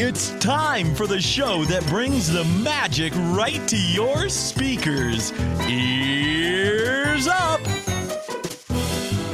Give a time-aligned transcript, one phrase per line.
[0.00, 5.32] It's time for the show that brings the magic right to your speakers.
[5.68, 7.60] Ears up!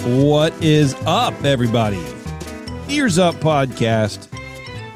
[0.06, 2.03] What is up, everybody?
[2.88, 4.29] Ears Up Podcast.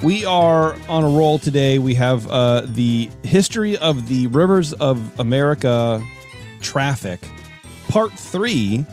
[0.02, 1.78] We are on a roll today.
[1.78, 6.02] We have uh, the history of the rivers of America
[6.62, 7.20] traffic,
[7.88, 8.86] part three,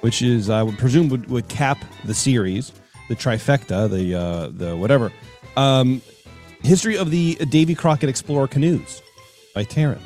[0.00, 2.72] which is I would presume would, would cap the series,
[3.08, 5.12] the trifecta, the uh, the whatever.
[5.56, 6.00] Um,
[6.62, 9.02] history of the Davy Crockett Explorer canoes
[9.54, 10.00] by Taren.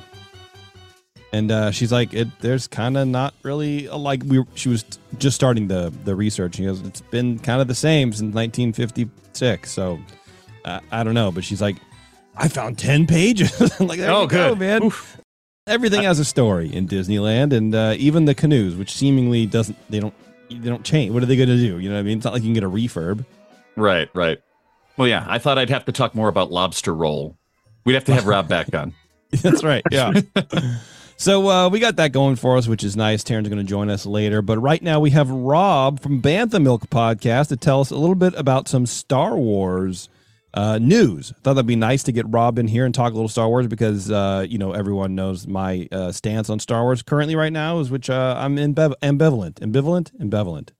[1.32, 4.84] And uh, she's like, it, "There's kind of not really a, like we." She was
[5.18, 6.54] just starting the the research.
[6.56, 9.98] She goes, "It's been kind of the same since 1956." So
[10.64, 11.76] uh, I don't know, but she's like,
[12.36, 14.84] "I found ten pages." like, there Oh, you go, man.
[14.84, 15.20] Oof.
[15.66, 19.98] Everything has a story in Disneyland, and uh, even the canoes, which seemingly doesn't they
[19.98, 20.14] don't
[20.48, 21.12] they don't change.
[21.12, 21.80] What are they going to do?
[21.80, 22.18] You know what I mean?
[22.18, 23.26] It's not like you can get a refurb.
[23.74, 24.38] Right, right.
[24.96, 27.36] Well, yeah, I thought I'd have to talk more about lobster roll.
[27.84, 28.94] We'd have to have Rob back on.
[29.42, 29.82] That's right.
[29.90, 30.12] Yeah.
[31.16, 33.22] so uh, we got that going for us, which is nice.
[33.22, 34.42] Taren's going to join us later.
[34.42, 38.14] But right now we have Rob from Bantha Milk Podcast to tell us a little
[38.14, 40.08] bit about some Star Wars
[40.56, 41.32] uh, news.
[41.42, 43.66] Thought that'd be nice to get Rob in here and talk a little Star Wars
[43.66, 47.78] because uh, you know everyone knows my uh, stance on Star Wars currently right now
[47.78, 50.70] is which uh, I'm imbev- ambivalent, ambivalent, ambivalent,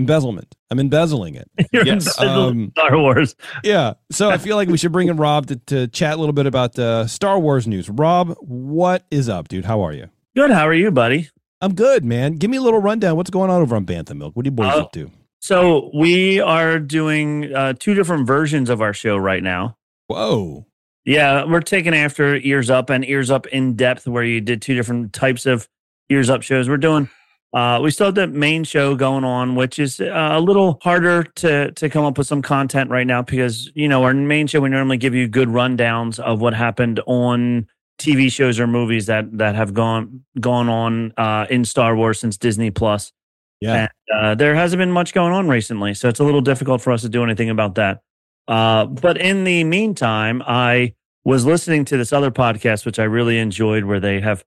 [0.00, 0.54] embezzlement.
[0.70, 1.48] I'm embezzling it.
[1.72, 3.34] You're Yes, embezzling um, Star Wars.
[3.64, 3.94] Yeah.
[4.10, 6.46] So I feel like we should bring in Rob to, to chat a little bit
[6.46, 7.88] about uh, Star Wars news.
[7.88, 9.64] Rob, what is up, dude?
[9.64, 10.08] How are you?
[10.36, 10.50] Good.
[10.50, 11.28] How are you, buddy?
[11.60, 12.34] I'm good, man.
[12.34, 13.16] Give me a little rundown.
[13.16, 14.34] What's going on over on Bantha Milk?
[14.34, 14.80] What are you boys Oh.
[14.82, 15.10] up to?
[15.42, 19.76] So we are doing uh, two different versions of our show right now.
[20.06, 20.66] Whoa.
[21.06, 24.74] Yeah, we're taking after Ears Up and Ears Up in depth, where you did two
[24.74, 25.66] different types of
[26.10, 26.68] Ears Up shows.
[26.68, 27.08] We're doing.
[27.52, 31.24] Uh, we still have the main show going on, which is uh, a little harder
[31.24, 34.60] to to come up with some content right now because you know our main show
[34.60, 37.66] we normally give you good rundowns of what happened on
[37.98, 42.36] TV shows or movies that that have gone gone on uh, in Star Wars since
[42.36, 43.12] Disney Plus.
[43.60, 43.88] Yeah.
[44.10, 46.92] And uh, there hasn't been much going on recently, so it's a little difficult for
[46.92, 48.00] us to do anything about that.
[48.48, 50.94] Uh, but in the meantime, I
[51.24, 54.44] was listening to this other podcast, which I really enjoyed, where they have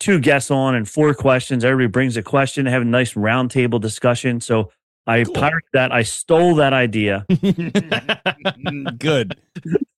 [0.00, 1.64] two guests on and four questions.
[1.64, 4.40] Everybody brings a question, have a nice roundtable discussion.
[4.40, 4.70] So
[5.06, 5.34] I Cool.
[5.34, 5.92] pirated that.
[5.92, 7.24] I stole that idea.
[8.98, 9.36] good.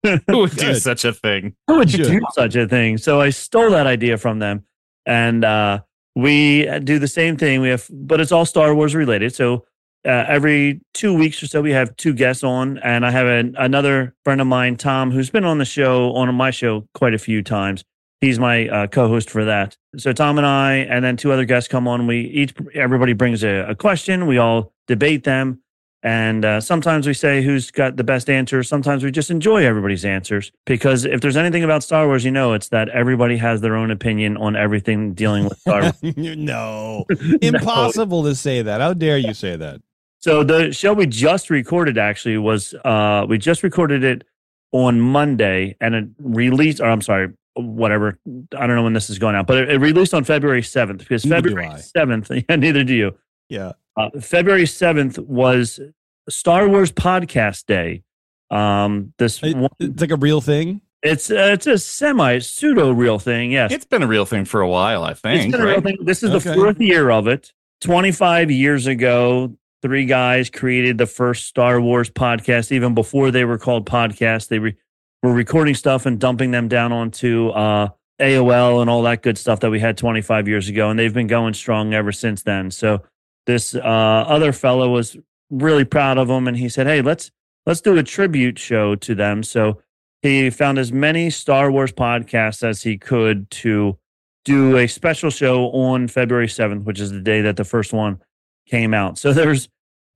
[0.28, 1.54] Who would do such a thing?
[1.66, 2.98] Who would do such a thing?
[2.98, 4.64] So I stole that idea from them,
[5.06, 5.80] and uh,
[6.14, 7.60] we do the same thing.
[7.60, 9.34] We have, but it's all Star Wars related.
[9.34, 9.64] So
[10.06, 13.56] uh, every two weeks or so, we have two guests on, and I have an,
[13.58, 17.18] another friend of mine, Tom, who's been on the show on my show quite a
[17.18, 17.84] few times.
[18.20, 19.76] He's my uh, co-host for that.
[19.96, 22.06] So Tom and I, and then two other guests come on.
[22.06, 24.26] We each everybody brings a, a question.
[24.26, 25.60] We all debate them.
[26.02, 28.62] And uh, sometimes we say who's got the best answer.
[28.62, 32.52] Sometimes we just enjoy everybody's answers because if there's anything about Star Wars, you know,
[32.52, 35.94] it's that everybody has their own opinion on everything dealing with Star Wars.
[36.16, 37.04] no.
[37.42, 38.80] Impossible to say that.
[38.80, 39.80] How dare you say that?
[40.20, 44.24] So the show we just recorded actually was uh, we just recorded it
[44.72, 46.80] on Monday and it released.
[46.80, 48.18] Or I'm sorry, whatever.
[48.56, 50.98] I don't know when this is going out, but it, it released on February 7th
[50.98, 52.44] because Neither February 7th.
[52.48, 53.16] Yeah, neither do you.
[53.48, 53.72] Yeah.
[53.96, 55.80] Uh, February 7th was
[56.28, 58.02] Star Wars Podcast Day.
[58.50, 60.80] Um, this It- one, it's like a real thing.
[61.02, 63.52] it's uh, it's a semi pseudo real thing.
[63.52, 65.52] Yes, It's been a real thing for a while, I It's think.
[65.52, 65.84] been a real right?
[65.84, 65.98] thing.
[66.02, 66.48] This is Okay.
[66.50, 67.52] the fourth year of it.
[67.82, 72.72] 25 years ago, three guys created the first Star Wars podcast.
[72.72, 74.76] Even before they were called podcasts, they re-
[75.22, 77.88] were recording stuff and dumping them down onto uh,
[78.20, 80.90] AOL and all that good stuff that we had 25 years ago.
[80.90, 82.70] And they've been going strong ever since then.
[82.70, 83.02] So
[83.46, 85.16] this uh, other fellow was
[85.50, 87.30] really proud of them, and he said, "Hey, let's
[87.66, 89.80] let's do a tribute show to them." So
[90.22, 93.98] he found as many Star Wars podcasts as he could to
[94.44, 98.20] do a special show on February 7th, which is the day that the first one
[98.66, 99.18] came out.
[99.18, 99.68] So there's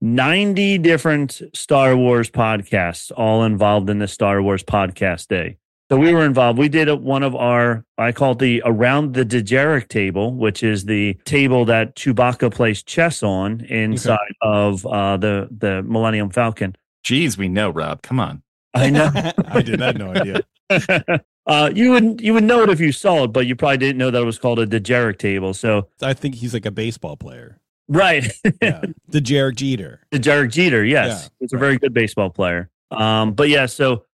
[0.03, 5.55] 90 different Star Wars podcasts all involved in the Star Wars podcast day.
[5.89, 6.59] So we were involved.
[6.59, 10.83] We did one of our, I call it the Around the Dejarik table, which is
[10.83, 16.75] the table that Chewbacca plays chess on inside of uh, the, the Millennium Falcon.
[17.05, 18.01] Geez, we know, Rob.
[18.01, 18.43] Come on.
[18.73, 19.09] I know.
[19.47, 19.81] I did.
[19.81, 20.41] I had no idea.
[21.47, 23.99] uh, you would you would know it if you saw it, but you probably didn't
[23.99, 25.53] know that it was called a Dejarik table.
[25.53, 27.61] So I think he's like a baseball player.
[27.87, 28.25] Right,
[28.61, 28.81] Yeah.
[29.07, 30.01] the Jarek Jeter.
[30.11, 32.69] Dejeric Jeter, yes, Yeah, he's a very good baseball player.
[32.91, 34.05] Um, but yeah, so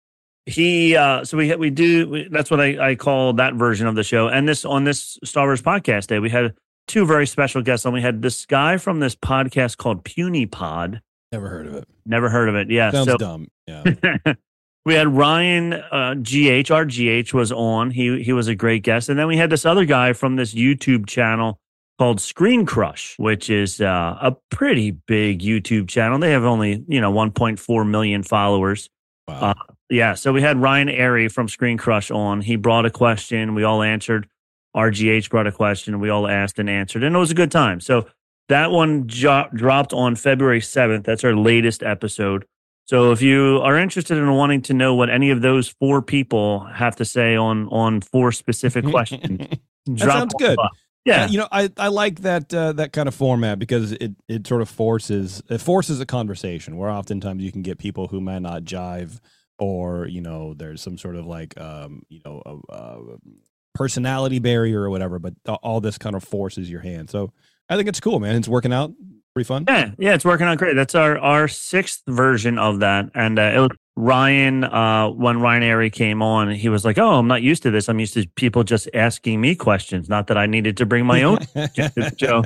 [0.45, 3.95] he uh, so we we do we, that's what I, I call that version of
[3.95, 4.27] the show.
[4.27, 6.55] And this on this Star Wars podcast day, we had
[6.87, 7.93] two very special guests on.
[7.93, 11.01] We had this guy from this podcast called Puny Pod.
[11.31, 11.87] Never heard of it.
[12.05, 12.71] Never heard of it.
[12.71, 13.47] Yeah, Sounds so dumb.
[13.67, 13.83] Yeah.
[14.85, 16.71] we had Ryan uh, GH.
[16.71, 17.91] Our GH was on.
[17.91, 20.53] He he was a great guest, and then we had this other guy from this
[20.53, 21.59] YouTube channel
[21.99, 26.17] called Screen Crush, which is uh, a pretty big YouTube channel.
[26.17, 28.89] They have only you know 1.4 million followers.
[29.27, 29.39] Wow.
[29.41, 29.53] Uh,
[29.91, 32.41] yeah, so we had Ryan Arey from Screen Crush on.
[32.41, 33.53] He brought a question.
[33.53, 34.27] We all answered.
[34.75, 35.99] RGH brought a question.
[35.99, 37.81] We all asked and answered, and it was a good time.
[37.81, 38.07] So
[38.47, 41.03] that one jo- dropped on February 7th.
[41.03, 42.45] That's our latest episode.
[42.85, 46.61] So if you are interested in wanting to know what any of those four people
[46.65, 50.57] have to say on on four specific questions, that drop sounds good.
[51.05, 54.45] Yeah, you know, I, I like that uh, that kind of format because it, it
[54.45, 58.41] sort of forces it forces a conversation where oftentimes you can get people who might
[58.41, 59.19] not jive
[59.57, 62.97] or you know there's some sort of like um, you know a, a
[63.73, 67.09] personality barrier or whatever, but all this kind of forces your hand.
[67.09, 67.31] So
[67.69, 68.35] I think it's cool, man.
[68.35, 68.91] It's working out
[69.33, 69.65] pretty fun.
[69.67, 70.75] Yeah, yeah, it's working out great.
[70.75, 73.69] That's our our sixth version of that, and uh, it was
[73.99, 74.63] Ryan.
[74.63, 77.89] Uh, when Ryan Arey came on, he was like, "Oh, I'm not used to this.
[77.89, 80.07] I'm used to people just asking me questions.
[80.09, 81.39] Not that I needed to bring my own."
[82.15, 82.43] Joe,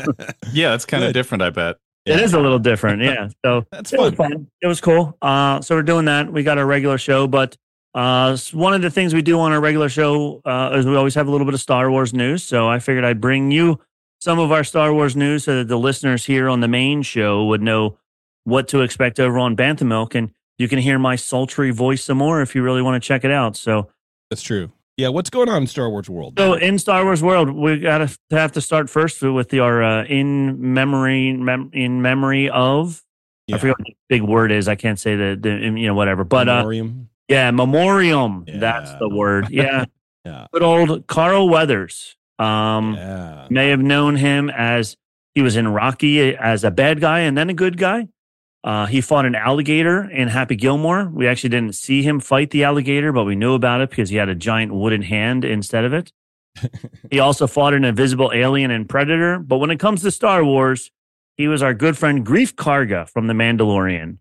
[0.51, 1.77] Yeah, that's kind of different, I bet.
[2.05, 3.01] it is a little different.
[3.03, 4.31] Yeah, so That's it was fun.
[4.31, 4.47] fun.
[4.61, 5.17] It was cool.
[5.21, 6.31] Uh, so we're doing that.
[6.33, 7.55] We got our regular show, but
[7.95, 11.13] uh, one of the things we do on our regular show uh, is we always
[11.15, 12.41] have a little bit of Star Wars news.
[12.43, 13.79] So I figured I'd bring you
[14.19, 17.45] some of our Star Wars news so that the listeners here on the main show
[17.45, 17.97] would know
[18.45, 22.17] what to expect over on Bantha Milk, and you can hear my sultry voice some
[22.17, 23.55] more if you really want to check it out.
[23.55, 23.89] So,
[24.29, 24.71] That's true.
[24.95, 26.35] Yeah, what's going on in Star Wars world?
[26.37, 29.81] so in Star Wars world, we got to have to start first with the, our
[29.81, 33.03] uh, in memory mem- in memory of.
[33.47, 33.55] Yeah.
[33.55, 34.67] I forget what the big word is.
[34.67, 37.09] I can't say the, the you know whatever, but uh, Memoriam.
[37.27, 38.45] Yeah, memoriam.
[38.47, 39.49] That's the word.
[39.49, 39.85] Yeah.
[40.25, 40.47] Yeah.
[40.53, 42.15] Good old Carl Weathers.
[42.39, 43.47] Um, yeah.
[43.49, 44.95] may have known him as
[45.35, 48.07] he was in Rocky as a bad guy and then a good guy.
[48.63, 51.09] Uh, he fought an alligator in Happy Gilmore.
[51.09, 54.15] We actually didn't see him fight the alligator, but we knew about it because he
[54.15, 56.13] had a giant wooden hand instead of it.
[57.11, 59.39] he also fought an invisible alien in Predator.
[59.39, 60.91] But when it comes to Star Wars,
[61.35, 64.19] he was our good friend Greef Karga from The Mandalorian.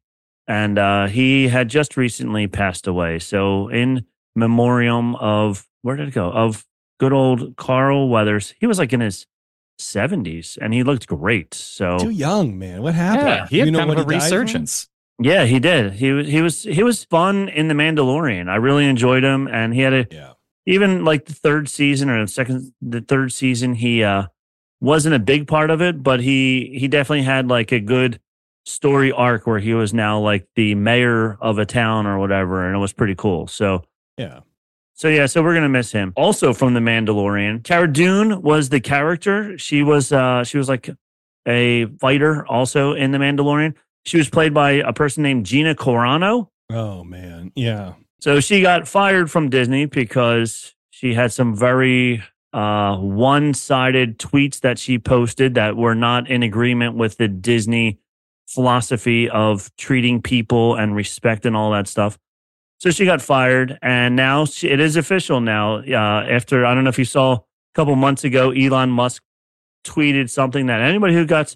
[0.48, 3.20] And uh, he had just recently passed away.
[3.20, 6.32] So, in memoriam of, where did it go?
[6.32, 6.64] Of
[6.98, 8.54] good old Carl Weathers.
[8.58, 9.26] He was like in his
[9.82, 11.54] 70s and he looked great.
[11.54, 12.82] So, Too young, man.
[12.82, 13.26] What happened?
[13.26, 14.22] Yeah, he had You know kind of a he died from?
[14.38, 14.88] resurgence.
[15.20, 15.92] yeah, he did.
[15.94, 18.48] He was, he was, he was fun in The Mandalorian.
[18.48, 19.48] I really enjoyed him.
[19.48, 20.32] And he had a, Yeah.
[20.66, 24.26] even like the third season or the second the third season he uh
[24.80, 28.20] wasn't a big part of it but he he definitely had like a good
[28.64, 32.74] story arc where he was now like the mayor of a town or whatever and
[32.76, 33.82] it was pretty cool so
[34.16, 34.40] Yeah.
[34.94, 38.80] So yeah so we're gonna miss him also from the mandalorian cara dune was the
[38.80, 40.90] character she was uh she was like
[41.48, 43.74] a fighter also in the mandalorian
[44.04, 47.52] she was played by a person named gina carano Oh man.
[47.54, 47.94] Yeah.
[48.20, 52.22] so she got fired from Disney because she had some very
[52.54, 57.98] uh, one sided tweets that she posted that were not in agreement with the Disney
[58.48, 62.18] philosophy of treating people and respect and all that stuff.
[62.82, 63.78] So she got fired.
[63.80, 65.76] And now she, it is official now.
[65.76, 67.40] Uh, after, I don't know if you saw a
[67.76, 69.22] couple months ago, Elon Musk
[69.84, 71.54] tweeted something that anybody who got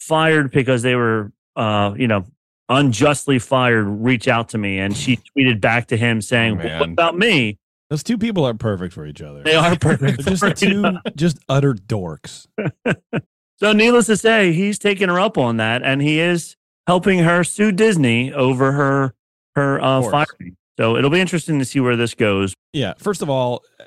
[0.00, 2.24] fired because they were, uh, you know,
[2.68, 6.88] unjustly fired reach out to me and she tweeted back to him saying Oh, what
[6.88, 7.58] about me
[7.90, 9.42] Those two people aren't perfect for each other.
[9.42, 10.82] they are perfect They're just two
[11.14, 12.46] just utter dorks.
[13.60, 17.44] so needless to say he's taking her up on that and he is helping her
[17.44, 19.14] sue disney over her
[19.56, 22.94] her uh firing so it'll be interesting to see where this goes Yeah.
[22.98, 23.84] First of all, uh,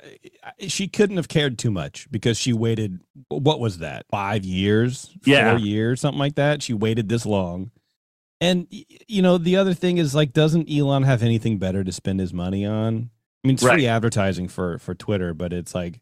[0.67, 2.99] she couldn't have cared too much because she waited.
[3.29, 4.05] What was that?
[4.09, 5.13] Five years?
[5.25, 5.51] Yeah.
[5.51, 5.99] Four years?
[6.01, 6.63] Something like that.
[6.63, 7.71] She waited this long.
[8.39, 8.67] And
[9.07, 12.33] you know, the other thing is like, doesn't Elon have anything better to spend his
[12.33, 13.09] money on?
[13.43, 13.73] I mean, it's Right.
[13.75, 15.99] free advertising for for Twitter, but it's like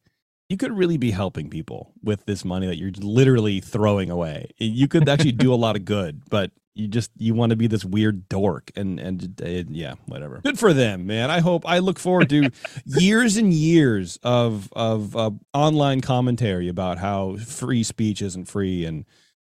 [0.50, 4.52] you could really be helping people with this money that you're literally throwing away.
[4.58, 7.68] You could actually do a lot of good, but you just you want to be
[7.68, 10.42] this weird dork and and uh, yeah, whatever.
[10.44, 11.32] Good for them, man.
[11.32, 12.52] I hope I look forward to
[12.86, 19.06] years and years of of uh, online commentary about how free speech isn't free and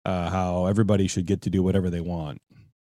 [0.04, 2.42] uh, how everybody should get to do whatever they want.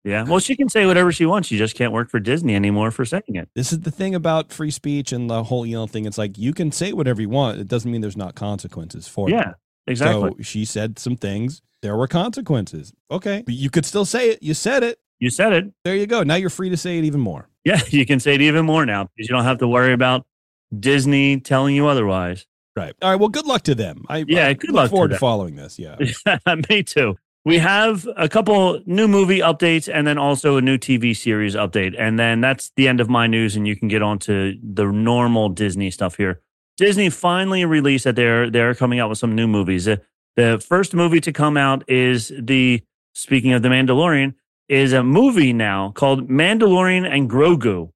[0.04, 2.90] Yeah well she can say whatever she wants she just can't work for disney anymore
[2.92, 6.06] for saying it This is the thing about free speech and the whole Elon thing.
[6.06, 7.60] It's like you can say whatever you want.
[7.60, 9.34] It doesn't mean there's not consequences for it.
[9.34, 9.54] yeah
[9.88, 11.62] exactly So she said some things.
[11.82, 12.94] There were consequences.
[13.10, 13.42] Okay.
[13.46, 14.44] But you could still say it.
[14.44, 15.00] You said it.
[15.20, 16.24] you said it There you go.
[16.24, 17.50] Now you're free to say it even more.
[17.66, 20.26] yeah you can say it even more now because you don't have to worry about
[20.80, 22.94] disney telling you otherwise Right.
[23.02, 23.20] All right.
[23.20, 24.06] Well, good luck to them.
[24.08, 25.20] I Yeah, I good look luck to forward to, them.
[25.20, 25.78] following this.
[25.78, 25.98] Yeah.
[26.70, 27.18] me too
[27.50, 31.96] We have a couple new movie updates and then also a new TV series update.
[31.98, 34.86] And then that's the end of my news, and you can get on to the
[34.86, 36.42] normal Disney stuff here.
[36.78, 39.86] Disney finally released that they're they're coming out with some new movies.
[39.86, 40.00] The,
[40.36, 44.36] the first movie to come out is the speaking of the Mandalorian,
[44.68, 47.90] is a movie now called Mandalorian and Grogu,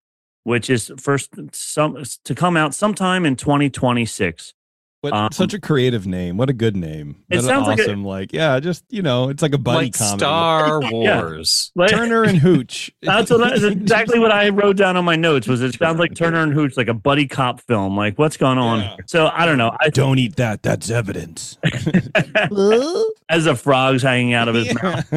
[0.45, 4.55] which is first some to come out sometime in 2026.
[5.03, 6.37] What, Um, such a creative name.
[6.37, 7.17] What a good name.
[7.29, 9.57] It What an sounds like a- awesome, like, yeah, just you know, it's like a
[9.57, 10.17] buddy like comedy.
[10.19, 10.91] Star Yeah.
[11.21, 11.73] Wars.
[11.75, 12.89] Like- Turner and Hooch.
[13.01, 15.45] That's, what, that's exactly what I wrote down on my notes.
[15.45, 17.97] Was it sounds like Turner and Hooch, like a buddy cop film?
[17.97, 18.79] Like what's going on?
[18.79, 18.95] Yeah.
[19.07, 19.75] So I don't know.
[19.81, 20.63] I, Don't eat that.
[20.63, 21.57] That's evidence.
[23.29, 25.09] as a frogs hanging out of his mouth.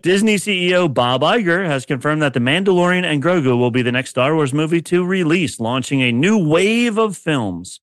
[0.00, 4.10] Disney CEO Bob Iger has confirmed that The Mandalorian and Grogu will be the next
[4.10, 7.80] Star Wars movie to release, launching a new wave of films.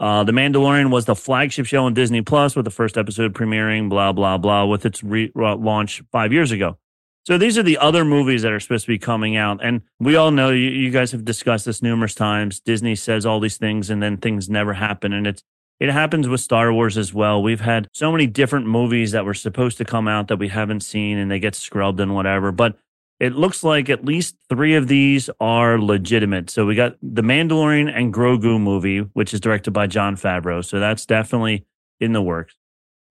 [0.00, 3.90] Uh, the Mandalorian was the flagship show on Disney Plus, with the first episode premiering,
[3.90, 6.78] blah blah blah, with its re- uh, launch five years ago.
[7.26, 10.16] So these are the other movies that are supposed to be coming out, and we
[10.16, 12.60] all know you, you guys have discussed this numerous times.
[12.60, 15.44] Disney says all these things, and then things never happen, and it's
[15.80, 17.42] it happens with Star Wars as well.
[17.42, 20.80] We've had so many different movies that were supposed to come out that we haven't
[20.80, 22.52] seen and they get scrubbed and whatever.
[22.52, 22.76] But
[23.20, 26.48] it looks like at least three of these are legitimate.
[26.50, 30.64] So we got the Mandalorian and Grogu movie, which is directed by Jon Favreau.
[30.64, 31.66] So that's definitely
[32.00, 32.54] in the works.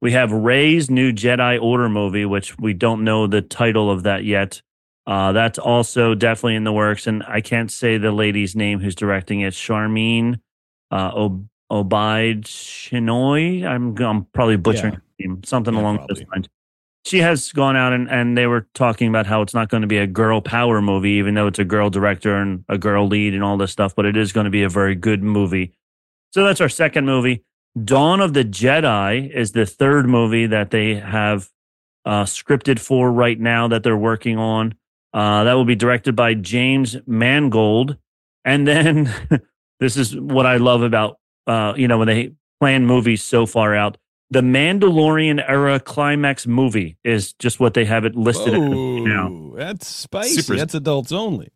[0.02, 4.24] We have Rey's new Jedi Order movie, which we don't know the title of that
[4.24, 4.62] yet.
[5.06, 7.06] Uh, that's also definitely in the works.
[7.06, 9.54] And I can't say the lady's name who's directing it.
[9.54, 10.40] Sharmeen
[10.92, 13.66] uh, Ob- Obaid Chinoy.
[13.66, 16.16] I'm, I'm probably butchering her name, something Yeah, along probably.
[16.22, 16.48] those lines.
[17.06, 19.88] She has gone out and, and they were talking about how it's not going to
[19.88, 23.34] be a girl power movie, even though it's a girl director and a girl lead
[23.34, 25.74] and all this stuff, but it is going to be a very good movie.
[26.32, 27.44] So that's our second movie.
[27.84, 31.50] Dawn of the Jedi is the third movie that they have
[32.06, 34.76] uh, scripted for right now that they're working on.
[35.14, 37.98] Uh, that will be directed by James Mangold.
[38.46, 39.14] And then
[39.80, 43.76] this is what I love about, uh, you know, when they plan movies so far
[43.76, 43.98] out.
[44.32, 49.28] The Mandalorian era climax movie is just what they have it listed as now.
[49.32, 50.42] Oh, that's spicy.
[50.42, 51.50] Super- That's adults only.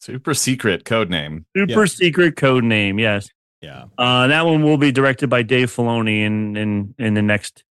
[0.00, 1.44] Super secret code name.
[1.56, 1.86] Super Yeah.
[1.86, 2.98] secret code name.
[2.98, 3.28] Yes.
[3.60, 3.84] Yeah.
[3.98, 7.64] Uh, that one will be directed by Dave Filoni in, in, in the next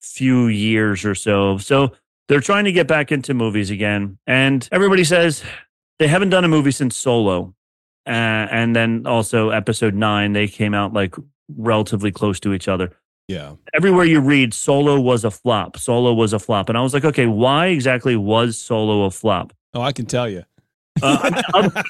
[0.00, 1.58] few years or so.
[1.58, 1.92] So
[2.28, 4.18] they're trying to get back into movies again.
[4.26, 5.42] And everybody says
[5.98, 7.54] they haven't done a movie since Solo.
[8.06, 11.14] Uh, and then also episode nine, they came out like
[11.48, 12.92] relatively close to each other.
[13.28, 13.54] Yeah.
[13.74, 15.76] Everywhere you read, Solo was a flop.
[15.78, 16.68] Solo was a flop.
[16.68, 19.52] And I was like, okay, why exactly was Solo a flop?
[19.74, 20.44] Oh, I can tell you.
[21.02, 21.84] Uh, other,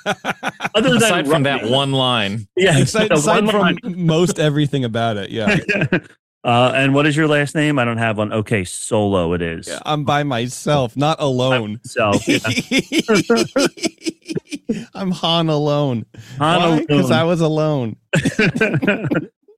[0.74, 3.78] other than Aside from that one line, yeah, aside aside one from line.
[4.06, 5.58] most everything about it, yeah.
[6.44, 7.78] uh, and what is your last name?
[7.78, 8.32] I don't have one.
[8.32, 9.68] Okay, Solo it is.
[9.68, 11.78] Yeah, I'm by myself, not alone.
[11.84, 12.14] So
[14.92, 16.04] I'm Han alone.
[16.38, 17.12] Han Because alone.
[17.12, 17.96] I was alone.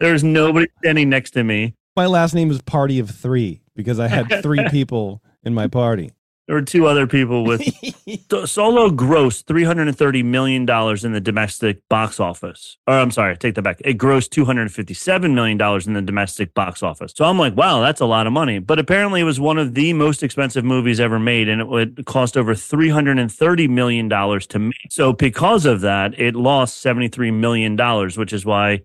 [0.00, 1.75] There's nobody standing next to me.
[1.97, 6.12] My last name is Party of Three because I had three people in my party.
[6.47, 7.61] There were two other people with
[8.47, 12.78] Solo grossed three hundred and thirty million dollars in the domestic box office.
[12.87, 13.83] Or I'm sorry, take that back.
[13.85, 17.12] It grossed two hundred and fifty-seven million dollars in the domestic box office.
[17.14, 18.61] So I'm like, wow, that's a lot of money.
[18.61, 22.07] But apparently, it was one of the most expensive movies ever made, and it would
[22.07, 24.73] cost over three hundred and thirty million dollars to make.
[24.88, 28.81] So because of that, it lost seventy-three million dollars, which is why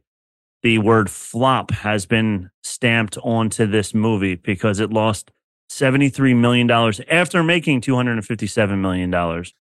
[0.63, 5.31] the word flop has been stamped onto this movie because it lost.
[5.71, 6.69] $73 million
[7.09, 9.09] after making $257 million.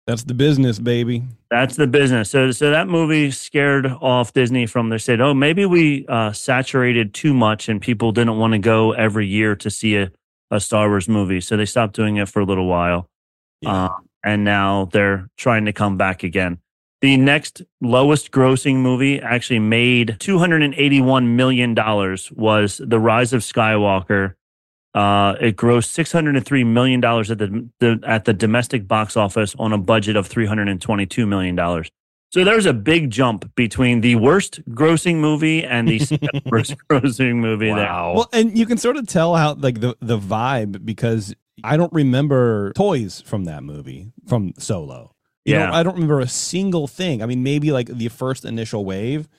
[0.08, 1.24] That's the business, baby.
[1.50, 2.30] That's the business.
[2.30, 4.90] So, so that movie scared off Disney from.
[4.90, 8.92] They said, "Oh, maybe we uh, saturated too much, and people didn't want to go
[8.92, 10.12] every year to see a,
[10.52, 13.10] a Star Wars movie." So they stopped doing it for a little while,
[13.62, 13.86] Yeah.
[13.86, 13.90] uh,
[14.24, 16.60] and now they're trying to come back again.
[17.02, 22.32] The next lowest grossing movie actually made two hundred and eighty-one million dollars.
[22.32, 24.36] Was The Rise of Skywalker.
[24.94, 28.88] Uh, it grossed six hundred and three million dollars at the, the at the domestic
[28.88, 31.90] box office on a budget of three hundred and twenty-two million dollars.
[32.32, 37.68] So there's a big jump between the worst grossing movie and the worst grossing movie.
[37.68, 37.76] There.
[37.76, 38.14] wow.
[38.14, 41.94] Well, and you can sort of tell how like the the vibe because I don't
[41.94, 45.15] remember toys from that movie from Solo.
[45.46, 45.68] You Yeah.
[45.68, 47.22] know, I don't remember a single thing.
[47.22, 49.30] I mean, maybe like the first initial wave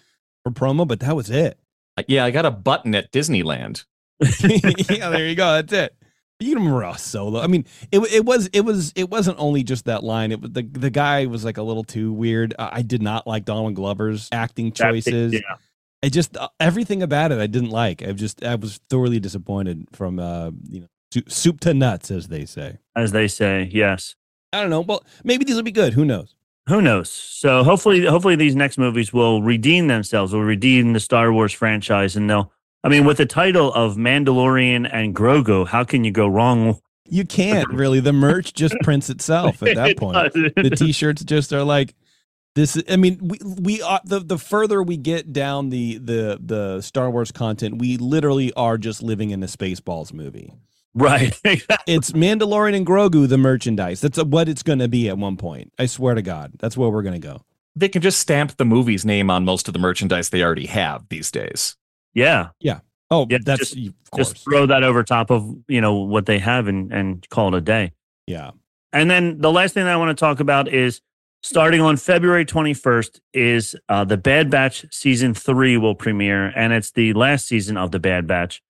[0.45, 1.59] for promo, but that was it.
[2.09, 3.85] yeah, I got a button at Disneyland.
[4.21, 5.55] yeah, there you go.
[5.55, 5.97] That's it.
[6.39, 7.41] You can remember a solo.
[7.41, 10.33] I mean, it it was it was it wasn't only just that line.
[10.33, 12.55] It was the the guy was like a little too weird.
[12.59, 15.33] Uh, I did not like Donald Glover's acting choices.
[15.33, 15.41] Yeah.
[16.05, 18.03] I just uh, everything about it I didn't like.
[18.07, 22.45] I just I was thoroughly disappointed from uh you know soup to nuts, as they
[22.45, 22.79] say.
[22.95, 23.71] as they say.
[23.73, 24.15] Yes.
[24.53, 24.81] I don't know.
[24.81, 25.93] Well, maybe these will be good.
[25.93, 26.35] Who knows?
[26.69, 27.11] Who knows?
[27.11, 30.33] So hopefully, hopefully these next movies will redeem themselves.
[30.33, 32.53] Will redeem the Star Wars franchise, and they'll.
[32.83, 36.79] I mean, with the title of Mandalorian and Grogu, how can you go wrong?
[37.05, 38.01] You can't really.
[38.01, 40.33] The merch just prints itself at that point.
[40.57, 41.95] the t-shirts just are like
[42.57, 46.81] this i mean we we are the the further we get down the the the
[46.81, 50.53] star wars content we literally are just living in a spaceballs movie
[50.97, 51.39] right.
[51.87, 55.73] it's mandalorian and grogu the merchandise that's what it's going to be at one point
[55.79, 57.43] i swear to god that's where we're going to go
[57.77, 61.09] They can just stamp the movie's name on most of the merchandise they already have
[61.11, 61.77] these days.
[62.15, 62.49] yeah.
[62.59, 62.81] Yeah.
[63.11, 66.39] Oh Yeah, that's just- of Just throw that over top of you know what they
[66.39, 67.93] have and and call it a day.
[68.27, 68.51] yeah
[68.93, 71.03] And then the last thing that I want to talk about is
[71.43, 76.91] starting on February 21st is uh, the Bad Batch season three will premiere, and it's
[76.93, 78.63] the last season of the Bad Batch.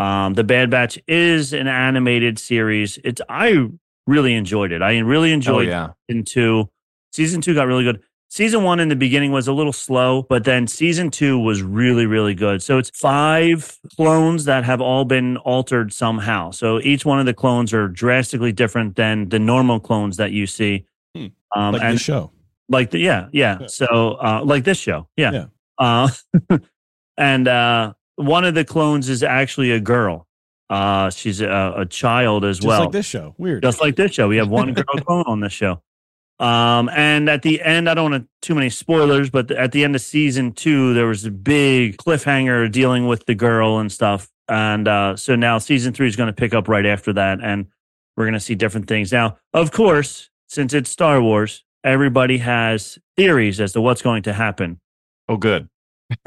[0.00, 2.98] Um, the Bad Batch is an animated series.
[3.04, 3.68] It's I
[4.06, 4.82] really enjoyed it.
[4.82, 5.90] I really Oh enjoyed yeah.
[6.08, 6.70] season two.
[7.12, 8.02] Season two got really good.
[8.28, 12.06] Season one in the beginning was a little slow, but then season two was really,
[12.06, 12.62] really good.
[12.62, 16.52] So it's five clones that have all been altered somehow.
[16.52, 20.46] So each one of the clones are drastically different than the normal clones that you
[20.46, 20.86] see.
[21.16, 21.26] Hmm.
[21.56, 22.30] Um, like and the show
[22.70, 23.58] like the yeah, yeah.
[23.60, 23.66] Yeah.
[23.66, 25.32] So uh, like this show, yeah.
[25.32, 25.44] Yeah.
[25.76, 26.08] Uh,
[27.18, 30.26] and uh, one of the clones is actually a girl.
[30.68, 32.68] Uh, she's a, a child as well.
[32.68, 34.28] just well like this show weird just like this show.
[34.28, 35.82] We have one girl clone on this show.
[36.38, 39.84] Um, and at the end, I don't want to, too many spoilers, but at the
[39.84, 44.30] end of season two, there was a big cliffhanger dealing with the girl and stuff.
[44.48, 47.66] And uh, so now season three is going to pick up right after that, and
[48.16, 49.12] we're going to see different things.
[49.12, 54.32] Now, of course, since it's Star Wars, everybody has theories as to what's going to
[54.32, 54.80] happen
[55.30, 55.68] Oh good.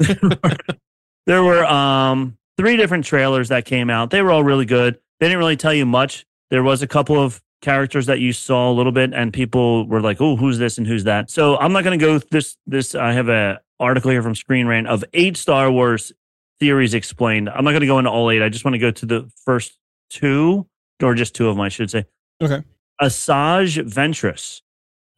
[1.26, 4.10] there were um three different trailers that came out.
[4.10, 4.98] They were all really good.
[5.20, 6.26] They didn't really tell you much.
[6.50, 10.00] There was a couple of characters that you saw a little bit, and people were
[10.00, 12.56] like, "Oh, who's this and who's that?" So I'm not going to go this.
[12.66, 16.12] This I have a article here from Screen Rant of eight Star Wars
[16.60, 17.48] theories explained.
[17.48, 18.42] I'm not going to go into all eight.
[18.42, 19.78] I just want to go to the first
[20.10, 20.66] two,
[21.02, 22.06] or just two of them, I should say.
[22.40, 22.62] Okay.
[23.00, 24.60] Asajj Ventress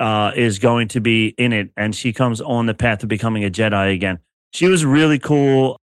[0.00, 3.44] uh, is going to be in it, and she comes on the path of becoming
[3.44, 4.20] a Jedi again.
[4.52, 5.78] She was really cool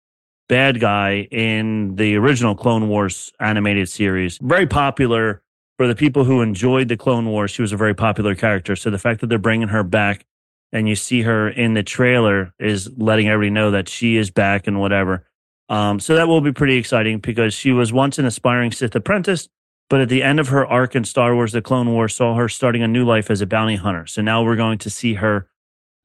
[0.51, 4.37] bad guy in the original Clone Wars animated series.
[4.43, 5.43] Very popular
[5.77, 7.53] for the people who enjoyed the Clone Wars.
[7.53, 8.75] She was a very popular character.
[8.75, 10.27] So the fact that they're bringing her back
[10.73, 14.67] and you see her in the trailer is letting everybody know that she is back
[14.67, 15.25] and whatever.
[15.69, 19.49] Um, so that will be pretty exciting because she was once an aspiring Sith apprentice,
[19.89, 22.49] but at the end of her arc in Star Wars The Clone Wars saw her
[22.49, 24.05] starting a new life as a bounty hunter.
[24.09, 25.49] So now we're going to see her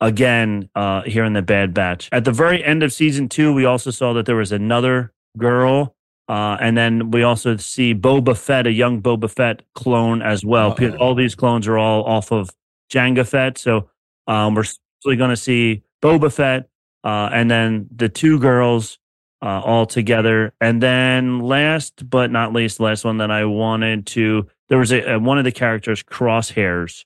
[0.01, 2.09] again uh, here in the Bad Batch.
[2.11, 5.95] At the very end of season two, we also saw that there was another girl.
[6.27, 10.71] Uh, and then we also see Boba Fett, a young Boba Fett clone as well.
[10.71, 10.97] Uh-oh.
[10.97, 12.49] All these clones are all off of
[12.91, 13.57] Jango Fett.
[13.59, 13.89] So
[14.25, 16.67] um, we're going to see Boba Fett
[17.03, 18.97] uh, and then the two girls
[19.43, 20.53] uh, all together.
[20.59, 24.91] And then last but not least, the last one that I wanted to, there was
[24.91, 27.05] a, a one of the characters, Crosshairs,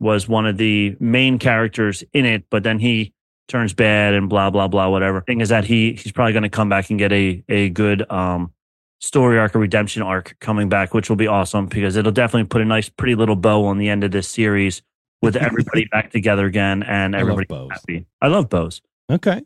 [0.00, 3.12] was one of the main characters in it, but then he
[3.48, 5.22] turns bad and blah blah blah whatever.
[5.22, 8.10] Thing is that he he's probably going to come back and get a a good
[8.10, 8.52] um
[9.00, 12.60] story arc, or redemption arc coming back, which will be awesome because it'll definitely put
[12.60, 14.82] a nice pretty little bow on the end of this series
[15.22, 17.70] with everybody back together again and I everybody bows.
[17.72, 18.06] happy.
[18.20, 18.80] I love bows.
[19.10, 19.42] Okay.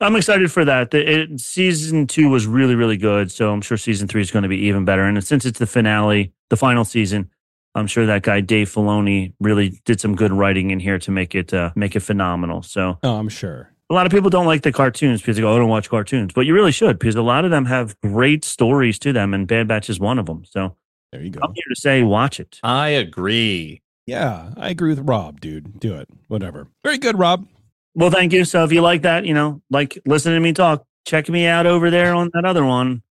[0.00, 0.90] I'm excited for that.
[0.90, 3.32] The, it, season two was really, really good.
[3.32, 5.04] So I'm sure season three is going to be even better.
[5.04, 7.30] And since it's the finale, the final season,
[7.76, 11.34] I'm sure that guy Dave Filoni really did some good writing in here to make
[11.34, 12.62] it uh, make it phenomenal.
[12.62, 13.72] So Oh, I'm sure.
[13.90, 15.88] a lot of people don't like the cartoons because they go, "Oh, I don't watch
[15.88, 19.32] cartoons," but you really should because a lot of them have great stories to them,
[19.34, 20.44] and Bad Batch is one of them.
[20.44, 20.74] So
[21.12, 21.40] There you go.
[21.42, 22.58] I'm here to say, watch it.
[22.64, 23.82] I agree.
[24.06, 25.78] Yeah, I agree with Rob, dude.
[25.80, 26.08] Do it.
[26.28, 26.68] Whatever.
[26.84, 27.46] Very good, Rob.
[27.94, 28.44] Well, thank you.
[28.44, 31.66] So if you like that, you know, like listening to me talk, check me out
[31.66, 33.02] over there on that other one.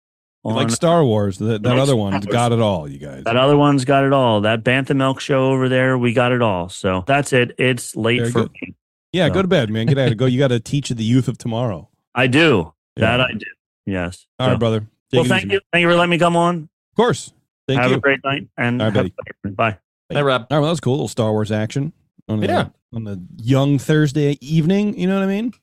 [0.46, 1.40] You On- like Star Wars.
[1.40, 2.34] That, that other Star one's Wars.
[2.34, 3.24] got it all, you guys.
[3.24, 4.42] That other one's got it all.
[4.42, 6.70] That Bantha Milk show over there, we got it all.
[6.70, 7.56] So that's it.
[7.58, 8.52] It's late Very for good.
[8.62, 8.76] me.
[9.12, 9.88] Yeah, So- go to bed, man.
[9.88, 10.26] Get out of go.
[10.28, 11.90] You got to teach the youth of tomorrow.
[12.14, 12.74] I do.
[12.96, 13.18] Yeah.
[13.18, 13.46] That I do.
[13.88, 14.28] Yes.
[14.40, 14.80] All right, So- brother.
[15.12, 15.54] Take well, thank easy.
[15.54, 15.62] you.
[15.74, 16.56] Thank you for letting me come on.
[16.92, 17.32] Of course.
[17.68, 17.82] Thank you.
[17.82, 17.98] have you.
[17.98, 19.14] a great night and All right, buddy.
[19.46, 19.78] a- bye.
[20.10, 20.42] Hey, Rob.
[20.42, 20.94] All right, well, that was cool.
[20.94, 21.92] little Star Wars action
[22.30, 22.68] on the, Yeah.
[22.94, 24.96] on the young Thursday evening.
[25.00, 25.54] You know what I mean?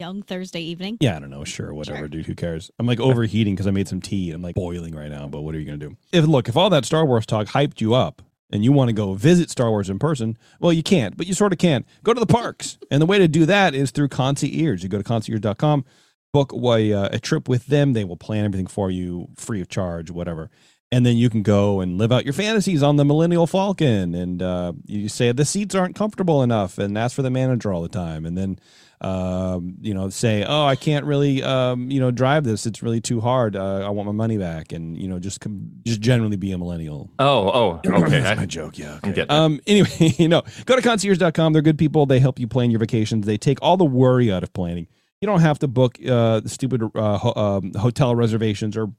[0.00, 0.96] Young Thursday evening.
[1.00, 1.44] Yeah, I don't know.
[1.44, 2.08] Sure, whatever, Sure.
[2.08, 2.26] dude.
[2.26, 2.70] Who cares?
[2.78, 4.30] I'm like overheating because I made some tea.
[4.32, 5.28] I'm like boiling right now.
[5.28, 5.96] But what are you gonna do?
[6.12, 8.92] If look, if all that Star Wars talk hyped you up and you want to
[8.94, 11.84] go visit Star Wars in person, well, you can't, but you sort of can.
[12.02, 14.82] Go to the parks, and the way to do that is through concierge.
[14.82, 15.84] You go to concierge.com,
[16.32, 17.92] book a, uh, a trip with them.
[17.92, 20.50] They will plan everything for you, free of charge, whatever.
[20.92, 24.42] and then you can go and live out your fantasies on the Millennial Falcon, and
[24.42, 27.88] uh, you say the seats aren't comfortable enough, and ask for the manager all the
[27.88, 28.58] time, and then
[29.02, 33.00] um, you know say, oh, I can't really um, you know drive this; it's really
[33.00, 33.56] too hard.
[33.56, 35.42] Uh, I want my money back, and you know just
[35.86, 37.10] just generally be a millennial.
[37.18, 38.20] Oh, oh, okay.
[38.20, 38.78] That's my joke.
[38.78, 38.98] Yeah.
[39.02, 39.30] I'm getting.
[39.30, 41.52] Um, anyway, you know, go to concierge.com.
[41.52, 42.06] They're good people.
[42.06, 43.26] They help you plan your vacations.
[43.26, 44.86] They take all the worry out of planning.
[45.20, 48.92] You don't have to book uh, stupid uh, ho- um, hotel reservations or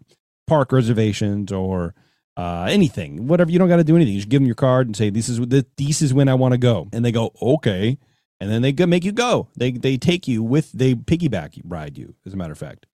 [0.47, 1.93] park reservations or
[2.37, 3.27] uh, anything.
[3.27, 3.51] Whatever.
[3.51, 4.13] You don't got to do anything.
[4.13, 5.39] You just give them your card and say, "This is
[5.77, 7.97] this is when I want to go," and they go, "Okay,"
[8.41, 9.47] and then they make you go.
[9.55, 12.15] They they take you with they piggyback ride you.
[12.25, 12.87] As a matter of fact,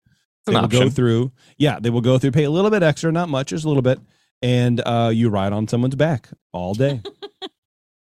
[0.46, 1.32] they will go through.
[1.58, 3.82] Yeah, they will go through, pay a little bit extra, not much, just a little
[3.82, 4.00] bit,
[4.42, 7.02] and uh, you ride on someone's back all day.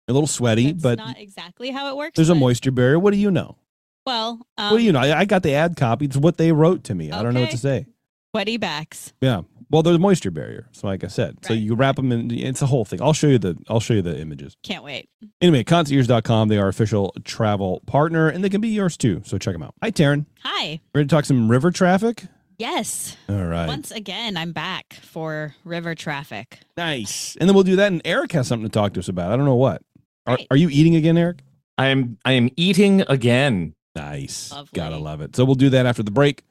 [0.08, 2.16] a little sweaty, That's but not exactly how it works.
[2.16, 2.98] there's a moisture barrier.
[2.98, 3.58] What do you know?
[4.06, 5.00] Well, um, what do you know?
[5.00, 6.06] I, I got the ad copy.
[6.06, 7.12] It's what they wrote to me.
[7.12, 7.86] I don't know what to say.
[8.32, 9.12] Sweaty backs.
[9.20, 9.42] Yeah.
[9.74, 10.68] Well, there's a moisture barrier.
[10.70, 12.30] So, like I said, so you wrap them in.
[12.30, 13.02] It's a whole thing.
[13.02, 13.58] I'll show you the.
[13.68, 14.56] I'll show you the images.
[14.62, 15.08] Can't wait.
[15.40, 16.46] Anyway, concierge.com.
[16.46, 19.22] They are official travel partner, and they can be yours too.
[19.24, 19.74] So check them out.
[19.82, 20.26] Hi, Taren.
[20.44, 20.80] Hi.
[20.94, 22.22] Ready to talk some river traffic?
[22.56, 23.16] Yes.
[23.28, 23.66] All right.
[23.66, 26.60] Once again, I'm back for river traffic.
[26.76, 27.36] Nice.
[27.40, 27.90] And then we'll do that.
[27.90, 29.32] And Erik has something to talk to us about.
[29.32, 29.82] I don't know what.
[30.28, 30.46] Are, Great.
[30.52, 31.40] are you eating again, Erik?
[31.78, 33.74] I am I am eating again.
[33.96, 34.52] Nice.
[34.52, 34.70] Lovely.
[34.72, 35.34] Gotta love it.
[35.34, 36.44] So we'll do that after the break.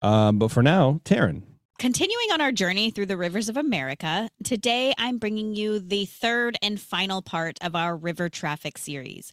[0.00, 1.42] Um, but for now, Taren.
[1.80, 6.58] Continuing on our journey through the rivers of America, today I'm bringing you the third
[6.60, 9.32] and final part of our river traffic series.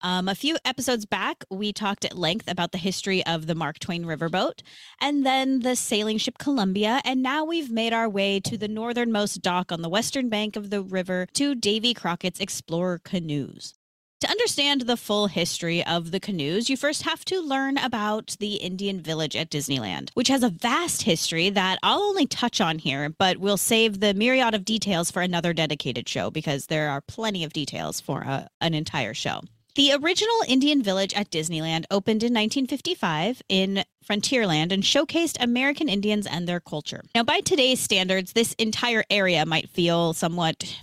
[0.00, 3.80] Um, a few episodes back, we talked at length about the history of the Mark
[3.80, 4.62] Twain riverboat
[4.98, 7.02] and then the sailing ship Columbia.
[7.04, 10.70] And now we've made our way to the northernmost dock on the western bank of
[10.70, 13.74] the river to Davy Crockett's Explorer canoes.
[14.20, 18.54] To understand the full history of the canoes, you first have to learn about the
[18.54, 23.10] Indian village at Disneyland, which has a vast history that I'll only touch on here,
[23.10, 27.44] but we'll save the myriad of details for another dedicated show because there are plenty
[27.44, 29.42] of details for a, an entire show.
[29.74, 36.28] The original Indian village at Disneyland opened in 1955 in Frontierland and showcased American Indians
[36.28, 37.02] and their culture.
[37.12, 40.78] Now, by today's standards, this entire area might feel somewhat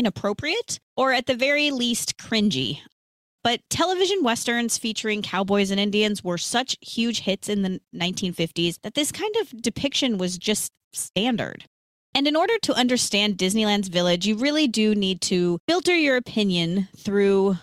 [0.00, 2.80] inappropriate or at the very least cringy.
[3.44, 8.94] But television westerns featuring cowboys and Indians were such huge hits in the 1950s that
[8.94, 11.64] this kind of depiction was just standard.
[12.14, 16.88] And in order to understand Disneyland's village, you really do need to filter your opinion
[16.96, 17.56] through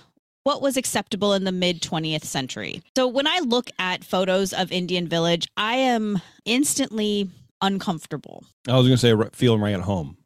[0.44, 2.82] what was acceptable in the mid 20th century.
[2.96, 7.30] So when I look at photos of Indian Village, I am instantly
[7.62, 8.46] uncomfortable.
[8.68, 10.18] I was going to say, feeling right at home.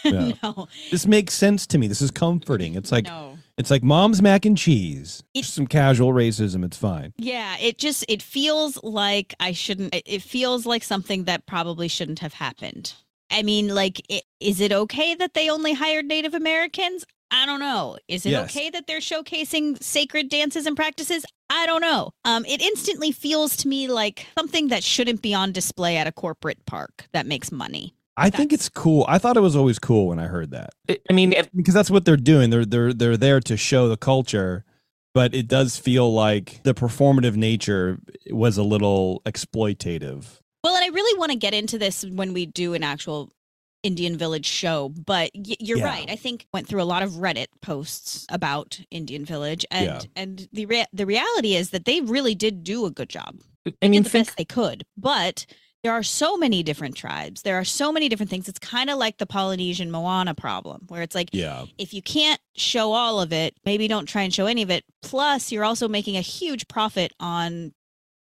[0.04, 0.32] Yeah.
[0.42, 1.86] no, This makes sense to me.
[1.88, 2.74] This is comforting.
[2.74, 3.38] It's like no.
[3.56, 5.22] it's like mom's mac and cheese.
[5.34, 6.64] It- Just some casual racism.
[6.64, 7.12] It's fine.
[7.16, 9.94] Yeah, it just it feels like I shouldn't.
[9.94, 12.94] it- It feels like something that probably shouldn't have happened.
[13.30, 17.04] I mean, like, i- is it okay that they only hired Native Americans?
[17.30, 17.98] I don't know.
[18.08, 18.50] Is it Yes.
[18.50, 21.26] okay that they're showcasing sacred dances and practices?
[21.50, 22.10] I don't know.
[22.24, 26.12] Um, it instantly feels to me like something that shouldn't be on display at a
[26.12, 27.92] corporate park that makes money.
[28.18, 29.04] I think it's cool.
[29.08, 31.74] I thought it was always cool when I heard that I- I mean, if- because
[31.74, 32.50] that's what they're doing.
[32.50, 34.64] They're they're they're there to show the culture,
[35.14, 37.98] but it does feel like the performative nature
[38.30, 40.24] was a little exploitative.
[40.64, 43.30] Well, and I really want to get into this when we do an actual
[43.84, 45.84] Indian Village show, but y- you're Yeah.
[45.84, 46.10] right.
[46.10, 50.00] I think went through a lot of Reddit posts about Indian Village, and Yeah.
[50.16, 53.36] and the rea- the reality is that they really did do a good job.
[53.66, 55.46] I They mean, did the think best they could, but
[55.84, 57.42] there are so many different tribes.
[57.42, 58.48] There are so many different things.
[58.48, 61.66] It's kind of like the Polynesian Moana problem, where it's like Yeah.
[61.78, 64.84] if you can't show all of it, maybe don't try and show any of it.
[65.02, 67.72] Plus, you're also making a huge profit on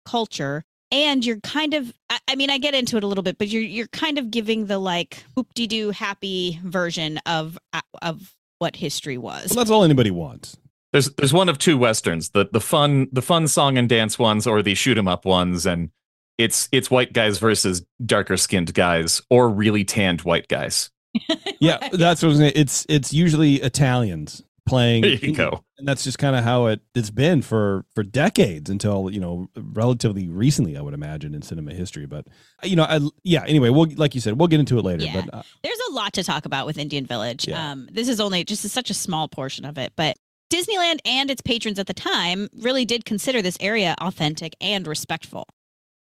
[0.06, 0.64] culture.
[0.92, 3.48] And you're kind of I, I mean, I get into it a little bit, but
[3.48, 8.36] you're you're kind of giving the like hoop de doo happy version of uh, of
[8.60, 9.50] what history was.
[9.50, 10.56] Well, that's all anybody wants.
[10.92, 14.46] there's there's one of two westerns the the fun the fun song and dance ones
[14.46, 15.90] or the shoot 'em up ones and
[16.38, 20.90] it's it's white guys versus darker skinned guys or really tanned white guys
[21.60, 25.02] Yeah, that's what I was gonna, it's it's usually Italians playing.
[25.02, 28.70] there you go and that's just kind of how it it's been for for decades
[28.70, 32.26] until you know relatively recently i would imagine in cinema history but
[32.64, 35.20] you know I, yeah anyway we'll like you said we'll get into it later Yeah.
[35.26, 37.46] but uh, There's a lot to talk about with Indian Village.
[37.46, 37.72] Yeah.
[37.72, 40.16] Um, this is only just such a small portion of it, but
[40.50, 45.46] Disneyland and its patrons at the time really did consider this area authentic and respectful.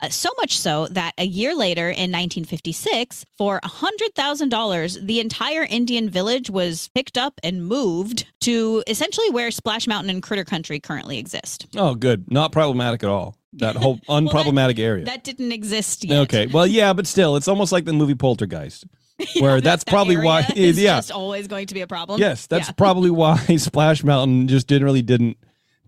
[0.02, 6.08] Uh, so much so that a year later in 1956, for $100,000, the entire Indian
[6.08, 11.18] village was picked up and moved to essentially where Splash Mountain and Critter Country currently
[11.18, 11.66] exist.
[11.76, 16.20] oh good not problematic at all that whole unproblematic area That didn't exist yet.
[16.20, 18.84] okay well yeah but still it's almost like the movie poltergeist
[19.40, 20.96] Where that's that probably why- is yeah.
[20.96, 22.18] just always going to be a problem.
[22.20, 22.72] Yes, that's Yeah.
[22.78, 25.36] probably why Splash Mountain just didn't didn't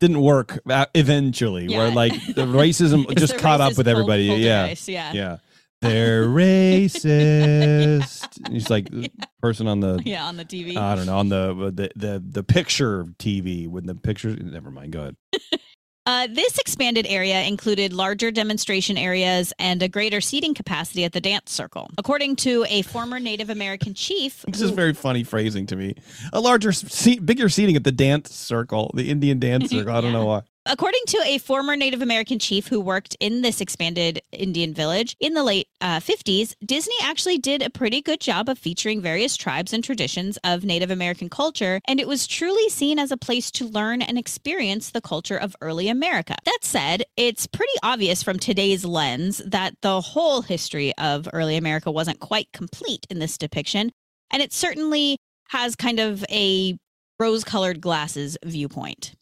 [0.02, 1.68] didn't work a- eventually.
[1.68, 4.24] Where like the racism just caught up with everybody.
[4.24, 5.12] Yeah, yeah.
[5.12, 5.36] yeah.
[5.80, 8.26] They're racist.
[8.50, 9.10] He's like the
[9.40, 10.76] person on the Yeah, on the TV.
[10.76, 14.36] I don't know on the the the the picture TV when the pictures.
[14.40, 14.92] Never mind.
[14.92, 15.16] Go ahead.
[16.04, 21.20] Uh, this expanded area included larger demonstration areas and a greater seating capacity at the
[21.20, 21.88] dance circle.
[21.96, 25.94] According to a former Native American chief, This is very funny phrasing to me.
[26.32, 29.94] A larger seat, bigger seating at the dance circle, the Indian dance circle.
[29.94, 30.42] I don't know why.
[30.64, 35.35] According to a former Native American chief who worked in this expanded Indian village in
[35.35, 39.72] the late uh, 50s, Disney actually did a pretty good job of featuring various tribes
[39.72, 43.66] and traditions of Native American culture, and it was truly seen as a place to
[43.66, 46.37] learn and experience the culture of early America.
[46.44, 51.90] That said, it's pretty obvious from today's lens that the whole history of early America
[51.90, 53.90] wasn't quite complete in this depiction,
[54.31, 55.16] and it certainly
[55.48, 56.79] has kind of a
[57.18, 59.14] rose colored glasses viewpoint.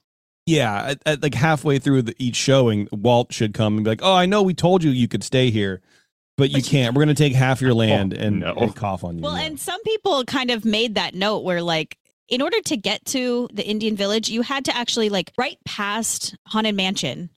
[0.51, 4.03] Yeah, at, at like halfway through the, each showing, Walt should come and be like,
[4.03, 5.81] "Oh, I know we told you you could stay here,
[6.37, 6.95] but you can't.
[6.95, 8.55] We're going to take half your oh, land and, no.
[8.55, 9.45] and cough on you." Well, Yeah.
[9.47, 11.97] and some people kind of made that note where, like,
[12.29, 16.37] in order to get to the Indian village, you had to actually, like, right past
[16.47, 17.31] Haunted Mansion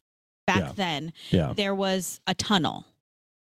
[0.46, 0.72] back Yeah.
[0.76, 2.86] then, yeah, there was a tunnel.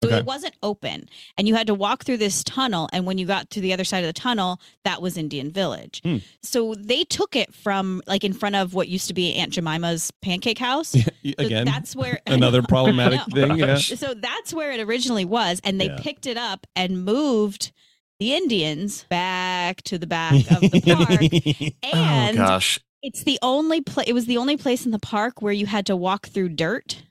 [0.04, 0.18] So Okay.
[0.18, 1.08] it wasn't open.
[1.38, 2.90] And you had to walk through this tunnel.
[2.92, 6.02] And when you got to the other side of the tunnel, that was Indian Village.
[6.04, 6.18] Hmm.
[6.42, 10.12] So they took it from, like, in front of what used to be Aunt Jemima's
[10.24, 10.96] pancake house.
[10.96, 13.58] Yeah, So again, that's where another problematic thing.
[13.58, 16.00] Yeah, So that's where it originally was, and they Yeah.
[16.00, 17.72] picked it up and moved
[18.20, 21.84] the Indians back to the back of the park.
[21.94, 22.80] oh And gosh.
[23.04, 24.08] it's the only place.
[24.08, 27.04] It was the only place in the park where you had to walk through dirt,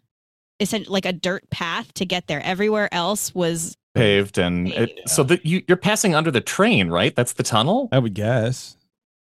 [0.60, 2.40] essentially like a dirt path to get there.
[2.44, 7.14] Everywhere else was Paved and it, so that you you're passing under the train, right?
[7.16, 7.88] That's the tunnel.
[7.90, 8.76] I would guess.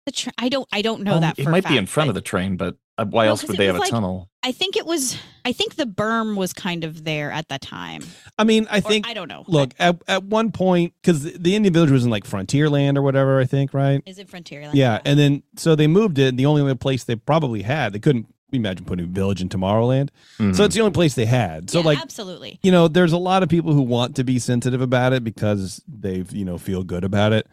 [0.04, 0.12] the.
[0.12, 0.68] Tra- I don't.
[0.72, 1.38] I don't know Um, that.
[1.38, 3.30] it For a might be in front but of the train, but uh, why No,
[3.30, 4.28] else 'cause would they have a like- tunnel?
[4.42, 5.16] I think it was.
[5.46, 8.02] I think the berm was kind of there at the time.
[8.38, 9.08] I mean, I Or think.
[9.08, 9.44] I don't know.
[9.48, 13.40] Look, at, at one point, because the Indian village was in like Frontierland or whatever,
[13.40, 14.02] I think, right?
[14.06, 14.74] is it Frontierland?
[14.74, 16.28] Yeah, and then so they moved it.
[16.28, 19.48] And the only other place they probably had, they couldn't imagine putting a village in
[19.48, 20.08] Tomorrowland.
[20.38, 20.60] So Mhm.
[20.64, 21.70] it's the only place they had.
[21.70, 22.58] So Yeah, like, absolutely.
[22.62, 25.82] you know, there's a lot of people who want to be sensitive about it because
[25.86, 27.46] they've, you know, feel good about it.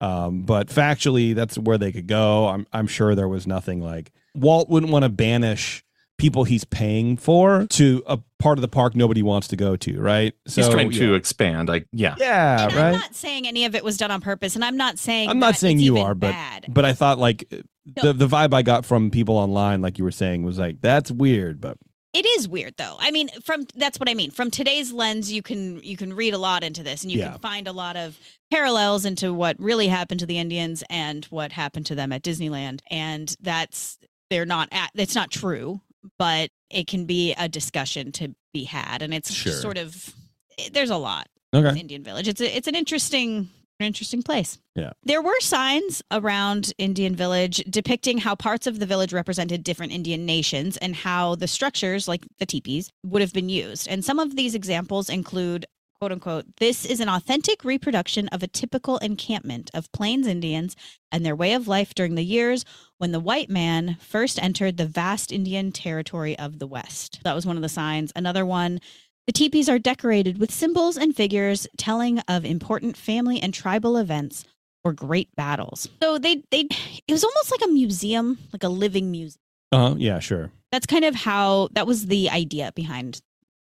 [0.00, 2.48] Um, but factually, that's where they could go.
[2.48, 5.84] I'm, I'm sure there was nothing like Walt wouldn't want to banish
[6.18, 10.00] people he's paying for to a part of the park nobody wants to go to,
[10.00, 10.34] right?
[10.46, 11.16] So he's trying to yeah.
[11.16, 11.68] expand.
[11.68, 12.84] Like yeah, yeah, and right.
[12.86, 15.38] I'm not saying any of it was done on purpose, and I'm not saying I'm
[15.40, 16.66] not saying you are, but bad.
[16.68, 17.58] but I thought like No.
[17.86, 21.10] The the vibe I got from people online, like you were saying, was like that's
[21.10, 21.76] weird, but
[22.12, 22.96] It is weird though.
[22.98, 24.30] I mean, from that's what I mean.
[24.30, 27.30] From today's lens, you can you can read a lot into this, and you Yeah.
[27.32, 28.18] can find a lot of
[28.50, 32.80] parallels into what really happened to the Indians and what happened to them at Disneyland.
[32.90, 33.98] And that's
[34.30, 34.90] they're not at.
[34.94, 35.80] It's not true,
[36.18, 39.52] but it can be a discussion to be had, and it's Sure.
[39.52, 40.14] sort of
[40.58, 41.26] eh, there's a lot.
[41.54, 42.28] okay, Indian Village.
[42.28, 43.48] It's a, it's an interesting
[43.86, 44.58] interesting place.
[44.74, 44.92] Yeah.
[45.04, 50.24] There were signs around Indian Village depicting how parts of the village represented different Indian
[50.26, 53.88] nations and how the structures like the teepees would have been used.
[53.88, 55.66] And some of these examples include
[56.02, 60.74] quote unquote this is an authentic reproduction of a typical encampment of Plains Indians
[61.12, 62.64] and their way of life during the years
[62.98, 67.20] when the white man first entered the vast Indian territory of the West.
[67.22, 68.10] That was one of the signs.
[68.16, 68.80] Another one
[69.26, 74.44] the teepees are decorated with symbols and figures telling of important family and tribal events
[74.84, 75.88] or great battles.
[76.02, 76.68] So they they
[77.06, 79.38] it was almost like a museum, like a living museum.
[79.70, 83.20] uh huh, yeah, sure, That's kind of how that was the idea behind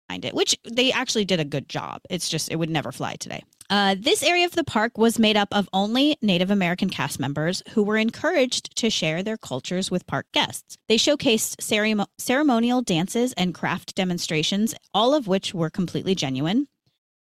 [0.08, 2.00] behind it, which they actually did a good job.
[2.08, 3.44] It's just it would never fly today.
[3.70, 7.62] Uh, this area of the park was made up of only Native American cast members
[7.70, 10.76] who were encouraged to share their cultures with park guests.
[10.88, 16.66] They showcased ceremo- ceremonial dances and craft demonstrations, all of which were completely genuine.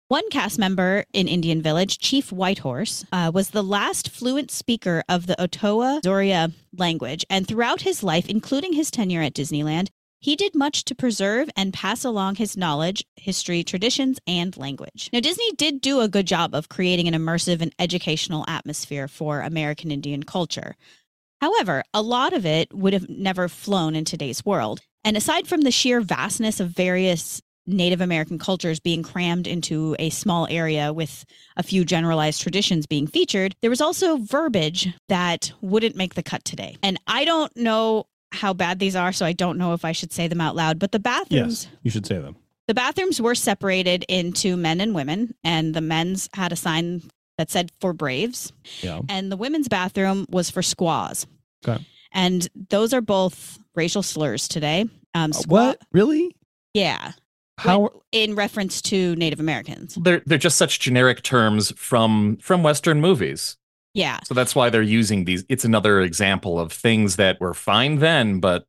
[0.09, 5.27] One cast member in Indian Village, Chief Whitehorse, uh, was the last fluent speaker of
[5.27, 9.89] the Otoe-Missouria language, and throughout his life, including his tenure at Disneyland,
[10.21, 15.09] he did much to preserve and pass along his knowledge, history, traditions, and language.
[15.13, 19.41] Now, Disney did do a good job of creating an immersive and educational atmosphere for
[19.41, 20.77] American Indian culture.
[21.41, 24.81] However, a lot of it would have never flown in today's world.
[25.05, 30.11] And aside from the sheer vastness of various Native American cultures being crammed into a
[30.11, 31.25] small area with
[31.57, 36.45] a few generalized traditions being featured, there was also verbiage that wouldn't make the cut
[36.45, 36.77] today.
[36.83, 40.13] And I don't know how bad these are, so I don't know if I should
[40.13, 42.37] say them out loud, but the bathrooms yes, you should say them.
[42.69, 47.03] the bathrooms were separated into men and women, and the men's had a sign
[47.39, 49.01] that said for Braves, Yeah.
[49.09, 51.27] and the women's bathroom was for squaws.
[51.67, 51.85] Okay.
[52.13, 54.83] And those are both racial slurs today.
[55.15, 55.81] Um, Uh, squaw- what?
[55.93, 56.37] Really?
[56.75, 57.13] Yeah,
[57.59, 57.91] How?
[58.13, 59.97] in reference to Native Americans.
[60.01, 63.57] They're they're just such generic terms from from Western movies.
[63.95, 64.21] Yeah.
[64.25, 65.45] So that's why they're using these.
[65.49, 68.65] It's another example of things that were fine then, but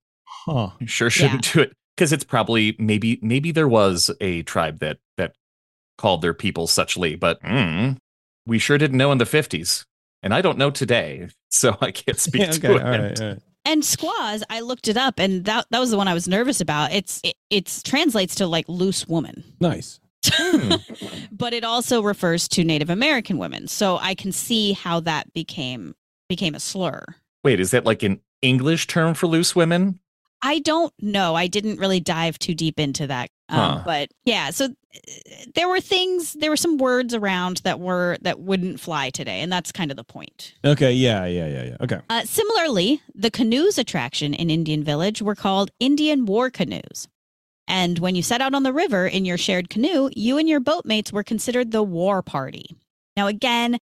[0.45, 0.71] Huh.
[0.85, 5.35] sure shouldn't do it because it's probably maybe maybe there was a tribe that that
[5.97, 7.97] called their people suchly, but mm,
[8.47, 9.85] we sure didn't know in the fifties,
[10.23, 12.75] and I don't know today, so I can't speak Yeah, to okay.
[12.75, 12.83] it.
[12.83, 13.21] All right.
[13.21, 13.39] All right.
[13.63, 16.59] And squaws, I looked it up, and that that was the one I was nervous
[16.61, 16.91] about.
[16.93, 19.99] It's it it's translates to like loose woman, Nice.
[20.25, 20.73] Hmm.
[21.31, 23.67] but it also refers to Native American women.
[23.67, 25.95] So I can see how that became
[26.29, 27.03] became a slur.
[27.43, 29.99] Wait, is that like an English term for loose women?
[30.43, 31.35] I don't know.
[31.35, 33.29] I didn't really dive too deep into that.
[33.49, 33.81] Um, Huh.
[33.85, 34.69] But yeah, so uh,
[35.55, 39.51] there were things, there were some words around that were that wouldn't fly today, and
[39.51, 40.53] that's kind of the point.
[40.65, 40.93] Okay.
[40.93, 41.25] Yeah.
[41.25, 41.47] Yeah.
[41.47, 41.63] Yeah.
[41.63, 41.77] Yeah.
[41.81, 41.99] Okay.
[42.09, 47.07] Uh, similarly, the canoes attraction in Indian Village were called Indian war canoes.
[47.71, 50.59] And when you set out on the river in your shared canoe, you and your
[50.59, 52.75] boatmates were considered the war party.
[53.15, 53.77] Now, again,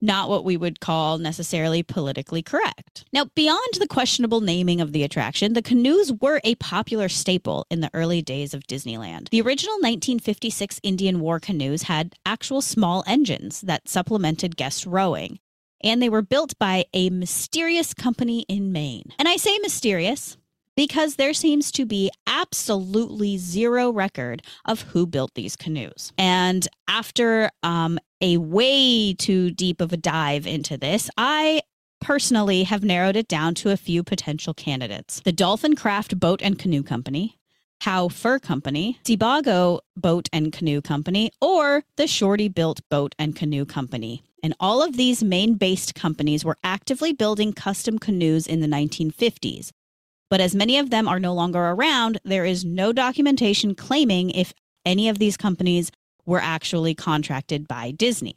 [0.00, 3.04] not what we would call necessarily politically correct.
[3.12, 7.80] Now, beyond the questionable naming of the attraction, the canoes were a popular staple in
[7.80, 9.28] the early days of Disneyland.
[9.30, 15.40] The original 1956 Indian War canoes had actual small engines that supplemented guest rowing
[15.84, 19.12] and they were built by a mysterious company in Maine.
[19.18, 20.36] And I say mysterious
[20.76, 26.12] because there seems to be absolutely zero record of who built these canoes.
[26.18, 31.62] And after um, a way too deep of a dive into this, I
[32.00, 36.58] personally have narrowed it down to a few potential candidates the Dolphin Craft Boat and
[36.58, 37.38] Canoe Company.
[37.82, 43.64] Howe Fur Company, Sebago Boat and Canoe Company, or the Shorty Built Boat and Canoe
[43.64, 44.22] Company.
[44.40, 49.72] And all of these Maine based companies were actively building custom canoes in the 1950s.
[50.32, 54.54] But as many of them are no longer around, there is no documentation claiming if
[54.86, 55.92] any of these companies
[56.24, 58.36] were actually contracted by Disney.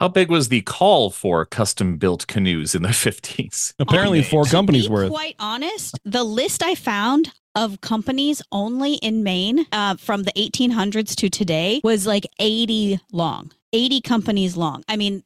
[0.00, 3.72] How big was the call for custom built canoes in the 50s?
[3.78, 5.08] Apparently, On four companies were.
[5.08, 11.14] Quite honest, the list I found of companies only in Maine uh, from the 1800s
[11.16, 14.84] to today was like 80 long, 80 companies long.
[14.88, 15.24] I mean,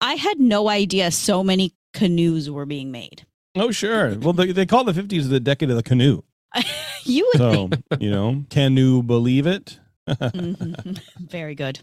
[0.00, 3.26] I had no idea so many canoes were being made.
[3.54, 4.18] Oh, sure.
[4.18, 6.22] Well, they, they call the 50s the decade of the canoe.
[7.04, 9.78] you would So, you know, can you believe it?
[10.08, 11.00] Mhm.
[11.18, 11.80] Very good.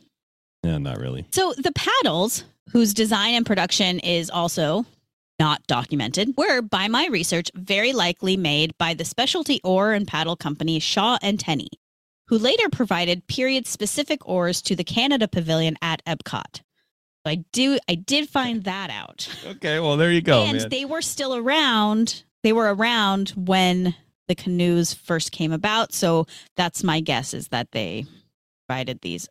[0.64, 1.26] Yeah, not really.
[1.32, 4.86] So the paddles, whose design and production is also
[5.40, 10.36] not documented, were, by my research, very likely made by the specialty oar and paddle
[10.36, 11.70] company Shaw and Tenney,
[12.28, 16.62] who later provided period-specific oars to the Canada Pavilion at Epcot.
[17.26, 20.70] So I do, I did find that out, Okay, well, there you go, and man.
[20.70, 22.24] they were still around.
[22.44, 23.94] They were around when
[24.28, 28.06] the canoes first came about, so that's my guess is that they
[28.68, 29.28] provided these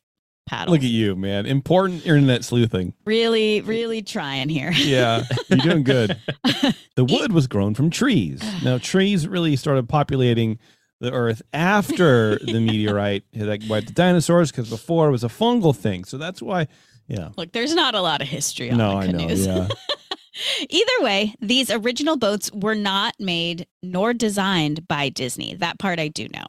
[0.46, 0.72] paddles.
[0.74, 1.46] Look at you, man.
[1.46, 2.92] Important internet sleuthing.
[3.06, 4.72] really, really trying here.
[4.72, 6.18] Yeah, you're doing good.
[6.96, 8.42] The wood was grown from trees.
[8.64, 10.58] Now, trees really started populating
[11.00, 15.74] the earth after the meteorite like wiped the dinosaurs because before it was a fungal
[15.76, 16.02] thing.
[16.04, 16.66] So that's why,
[17.08, 17.30] yeah.
[17.36, 19.18] Look, there's not a lot of history on No, the I know.
[19.18, 19.46] canoes.
[19.46, 19.68] Yeah.
[20.68, 25.54] Either way, these original boats were not made nor designed by Disney.
[25.54, 26.44] That part I do know.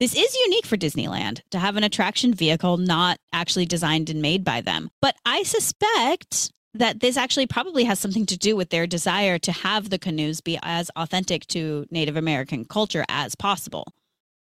[0.00, 4.42] This is unique for Disneyland to have an attraction vehicle not actually designed and made
[4.44, 4.90] by them.
[5.00, 9.52] But I suspect that this actually probably has something to do with their desire to
[9.52, 13.86] have the canoes be as authentic to Native American culture as possible,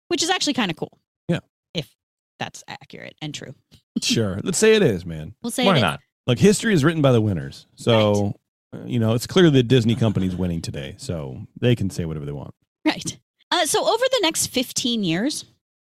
[0.06, 0.96] which is actually kind of cool.
[1.28, 1.40] Yeah.
[1.74, 1.92] If
[2.38, 3.54] that's accurate and true.
[4.02, 4.40] Sure.
[4.42, 5.34] Let's say it is, man.
[5.42, 5.82] We'll say Why it is.
[5.82, 6.00] not?
[6.26, 7.66] Look, history is written by the winners.
[7.74, 8.34] So,
[8.72, 10.94] uh, you know, it's clear that Disney company's winning today.
[10.98, 12.54] So they can say whatever they want.
[12.84, 13.18] Right.
[13.50, 15.44] Uh, so, over the next 15 years,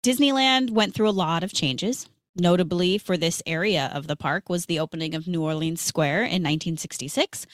[0.03, 2.09] Disneyland went through a lot of changes.
[2.35, 6.43] Notably, for this area of the park, was the opening of New Orleans Square in
[6.43, 7.47] 1966,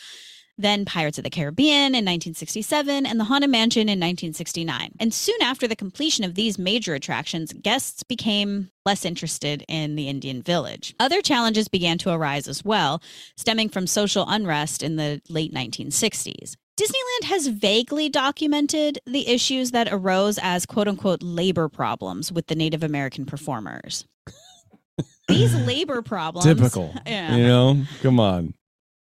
[0.59, 4.93] then Pirates of the Caribbean in 1967, and the Haunted Mansion in 1969.
[4.99, 10.09] And soon after the completion of these major attractions, guests became less interested in the
[10.09, 10.95] Indian Village.
[10.99, 13.01] Other challenges began to arise as well,
[13.37, 16.57] stemming from social unrest in the late 1960s.
[16.79, 22.55] Disneyland has vaguely documented the issues that arose as quote unquote labor problems with the
[22.55, 24.07] Native American performers.
[25.29, 26.45] These labor problems.
[26.45, 26.95] Typical.
[27.07, 27.37] Yeah.
[27.37, 28.55] You know, come on.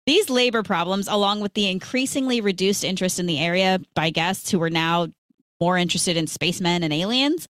[0.07, 4.61] These labor problems, along with the increasingly reduced interest in the area by guests who
[4.61, 5.09] were now
[5.61, 7.48] more interested in spacemen and aliens,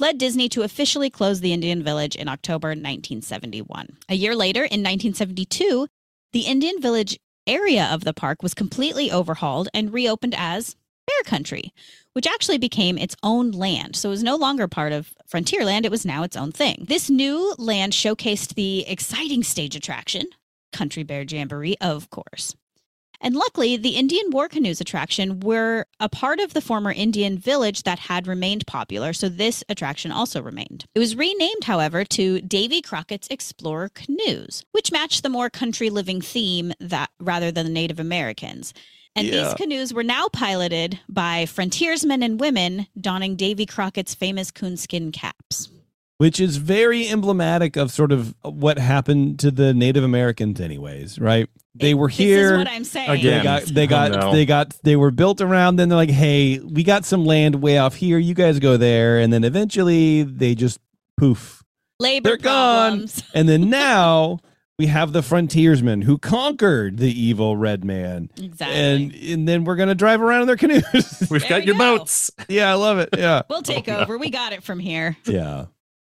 [0.00, 3.98] led Disney to officially close the Indian Village in October 1971.
[4.08, 5.86] A year later, in 1972,
[6.32, 10.74] the Indian Village area of the park was completely overhauled and reopened as
[11.06, 11.72] Bear Country,
[12.14, 13.94] which actually became its own land.
[13.94, 16.84] So it was no longer part of Frontierland, it was now its own thing.
[16.88, 20.26] This new land showcased the exciting stage attraction,
[20.72, 22.54] Country Bear Jamboree, of course.
[23.24, 27.84] And luckily, the Indian War Canoes attraction were a part of the former Indian village
[27.84, 30.86] that had remained popular, so this attraction also remained.
[30.96, 36.20] It was renamed, however, to Davy Crockett's Explorer Canoes, which matched the more country living
[36.20, 38.74] theme that rather than the Native Americans.
[39.14, 39.44] And Yeah.
[39.44, 45.68] these canoes were now piloted by frontiersmen and women donning Davy Crockett's famous coonskin caps.
[46.22, 51.48] Which is very emblematic of sort of what happened to the Native Americans, anyways, right?
[51.74, 52.58] They were This is here.
[52.58, 53.08] what I'm saying.
[53.10, 53.42] They Again.
[53.42, 54.32] got they Oh, got no.
[54.32, 55.76] they got they were built around.
[55.76, 58.18] Then they're like, hey, we got some land way off here.
[58.18, 60.78] You guys go there, and then eventually they just
[61.16, 61.64] poof.
[61.98, 63.08] Labor They're gone.
[63.34, 64.38] And then now
[64.78, 68.76] we have the frontiersmen who conquered the evil red man, Exactly.
[68.76, 70.84] and and then we're gonna drive around in their canoes.
[71.30, 71.98] We've There got you your go.
[71.98, 72.30] boats.
[72.48, 73.08] yeah, I love it.
[73.16, 74.18] Yeah, we'll take oh, over.
[74.18, 75.16] We got it from here.
[75.26, 75.66] yeah.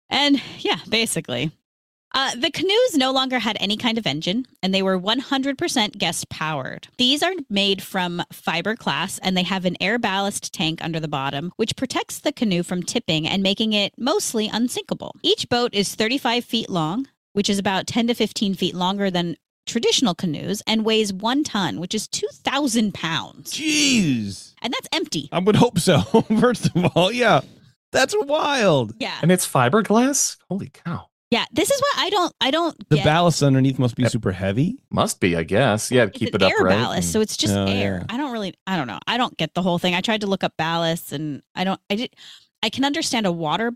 [0.09, 1.51] And yeah, basically.
[2.13, 6.27] Uh, the canoes no longer had any kind of engine, and they were 100% guest
[6.29, 6.87] powered.
[6.97, 11.51] These are made from fiberglass, and they have an air ballast tank under the bottom,
[11.57, 15.15] which protects the canoe from tipping and making it mostly unsinkable.
[15.21, 19.35] Each boat is 35 feet long, which is about 10 to 15 feet longer than
[19.67, 23.53] traditional canoes, and weighs one ton, which is 2,000 pounds.
[23.53, 25.29] Jeez, And that's empty.
[25.31, 25.99] I would hope so.
[26.39, 27.41] First of all, yeah,
[27.91, 28.93] that's wild.
[28.99, 29.17] Yeah.
[29.21, 30.37] And it's fiberglass?
[30.49, 31.07] Holy cow.
[31.31, 31.45] Yeah.
[31.51, 33.05] This is what I don't, I don't The get.
[33.05, 34.11] ballast underneath must be Yep.
[34.11, 34.77] super heavy.
[34.91, 35.91] Must be, I guess.
[35.91, 36.77] Yeah, It's keep an it air upright.
[36.79, 37.99] ballast, so it's just Oh, air.
[38.07, 38.13] yeah.
[38.13, 38.99] I don't really, I don't know.
[39.07, 39.93] I don't get the whole thing.
[39.95, 41.79] I tried to look up ballast and I don't.
[41.89, 42.15] I did.
[42.63, 43.71] I can understand a water,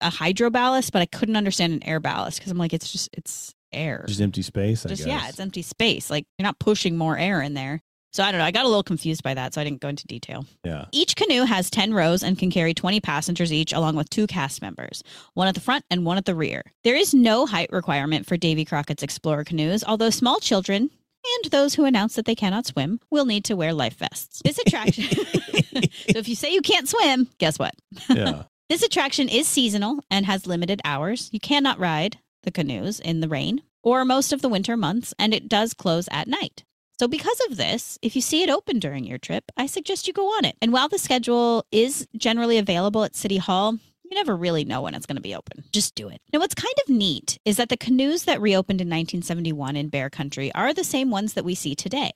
[0.00, 3.08] a hydro ballast, but I couldn't understand an air ballast because I'm like, it's just,
[3.12, 4.04] it's air.
[4.08, 4.84] Just empty space.
[4.84, 5.22] I Just guess.
[5.22, 6.10] yeah, it's empty space.
[6.10, 7.82] Like you're not pushing more air in there.
[8.16, 8.46] So I don't know.
[8.46, 10.46] I got a little confused by that, so I didn't go into detail.
[10.64, 10.86] yeah.
[10.90, 14.62] Each canoe has 10 rows and can carry 20 passengers each, along with two cast
[14.62, 15.04] members,
[15.34, 16.62] one at the front and one at the rear.
[16.82, 21.74] There is no height requirement for Davy Crockett's Explorer canoes, although small children and those
[21.74, 24.40] who announce that they cannot swim will need to wear life vests.
[24.42, 25.04] This attraction.
[25.14, 27.74] so if you say you can't swim, guess what?
[28.08, 28.44] Yeah.
[28.68, 31.28] This attraction is seasonal and has limited hours.
[31.32, 35.32] You cannot ride the canoes in the rain or most of the winter months, and
[35.32, 36.64] it does close at night.
[36.98, 40.14] So, because of this, if you see it open during your trip, I suggest you
[40.14, 40.56] go on it.
[40.62, 44.94] And while the schedule is generally available at City Hall, you never really know when
[44.94, 45.64] it's going to be open.
[45.72, 46.22] Just do it.
[46.32, 50.08] Now, what's kind of neat is that the canoes that reopened in 1971 in Bear
[50.08, 52.12] Country are the same ones that we see today.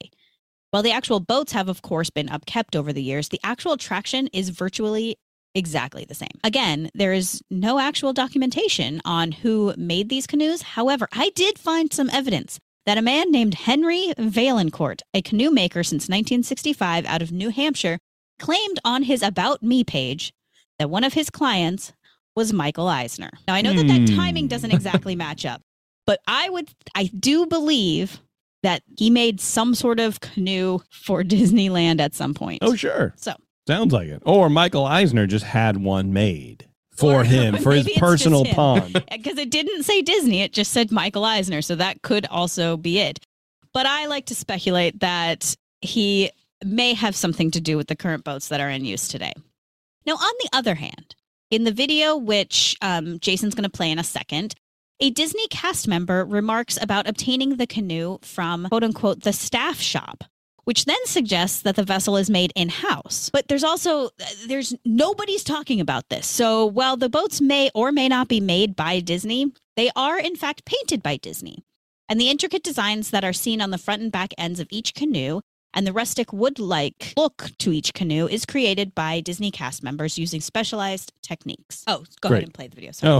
[0.70, 4.28] While the actual boats have, of course, been upkept over the years, the actual attraction
[4.28, 5.18] is virtually
[5.54, 6.28] exactly the same.
[6.44, 10.62] Again, there is no actual documentation on who made these canoes.
[10.62, 12.60] However, I did find some evidence
[12.90, 18.00] that a man named Henry Vaillancourt, a canoe maker since 1965 out of New Hampshire,
[18.40, 20.32] claimed on his About Me page
[20.80, 21.92] that one of his clients
[22.34, 23.30] was Michael Eisner.
[23.46, 24.16] Now, I know that that Hmm.
[24.16, 25.62] timing doesn't exactly match up,
[26.04, 28.18] but I would, I do believe
[28.64, 32.58] that he made some sort of canoe for Disneyland at some point.
[32.60, 33.14] Oh, sure.
[33.16, 33.34] So
[33.68, 34.20] Sounds like it.
[34.26, 36.66] Or Michael Eisner just had one made
[37.00, 38.92] for him for his maybe it's just personal pond.
[39.10, 41.62] because it didn't say Disney, it just said Michael Eisner.
[41.62, 43.20] So that could also be it.
[43.72, 46.30] But I like to speculate that he
[46.64, 49.32] may have something to do with the current boats that are in use today.
[50.06, 51.14] Now, on the other hand,
[51.50, 54.54] in the video, which um, Jason's going to play in a second,
[55.00, 60.24] a Disney cast member remarks about obtaining the canoe from quote unquote the staff shop.
[60.64, 63.30] Which then suggests that the vessel is made in house.
[63.32, 64.10] But there's also,
[64.46, 66.26] there's nobody's talking about this.
[66.26, 70.36] So while the boats may or may not be made by Disney, they are in
[70.36, 71.64] fact painted by Disney.
[72.08, 74.94] And the intricate designs that are seen on the front and back ends of each
[74.94, 75.40] canoe
[75.74, 80.18] and the rustic wood like look to each canoe is created by Disney cast members
[80.18, 81.84] using specialized techniques.
[81.86, 82.38] Oh, go Great.
[82.38, 82.92] ahead and play the video.
[82.92, 83.12] Sorry.
[83.12, 83.18] Oh,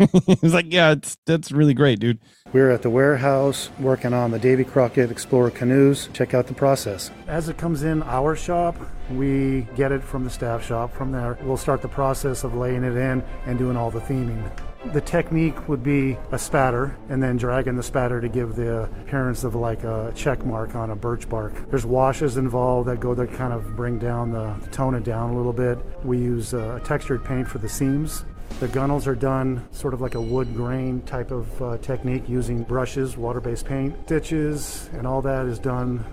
[0.00, 0.36] okay.
[0.40, 2.18] he's like, yeah, it's that's really great, dude.
[2.52, 6.08] We're at the warehouse working on the Davy Crockett Explorer canoes.
[6.12, 7.10] Check out the process.
[7.26, 8.76] As it comes in our shop,
[9.10, 10.92] we get it from the staff shop.
[10.94, 14.50] From there, we'll start the process of laying it in and doing all the theming.
[14.86, 19.44] The technique would be a spatter and then dragging the spatter to give the appearance
[19.44, 21.52] of like a check mark on a birch bark.
[21.70, 25.36] There's washes involved that go to kind of bring down the tone it down a
[25.36, 25.78] little bit.
[26.04, 28.24] We use uh, textured paint for the seams.
[28.60, 32.62] The gunnels are done sort of like a wood grain type of uh, technique using
[32.64, 33.94] brushes, water-based paint.
[34.04, 36.04] Stitches and all that is done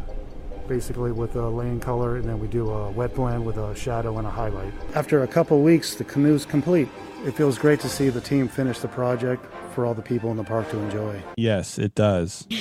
[0.70, 4.17] basically with a laying color and then we do a wet blend with a shadow
[4.20, 4.72] and a highlight.
[4.95, 6.88] After a couple weeks, the canoe's complete.
[7.26, 10.38] It feels great to see the team finish the project for all the people in
[10.38, 11.22] the park to enjoy.
[11.36, 12.47] Yes, it does.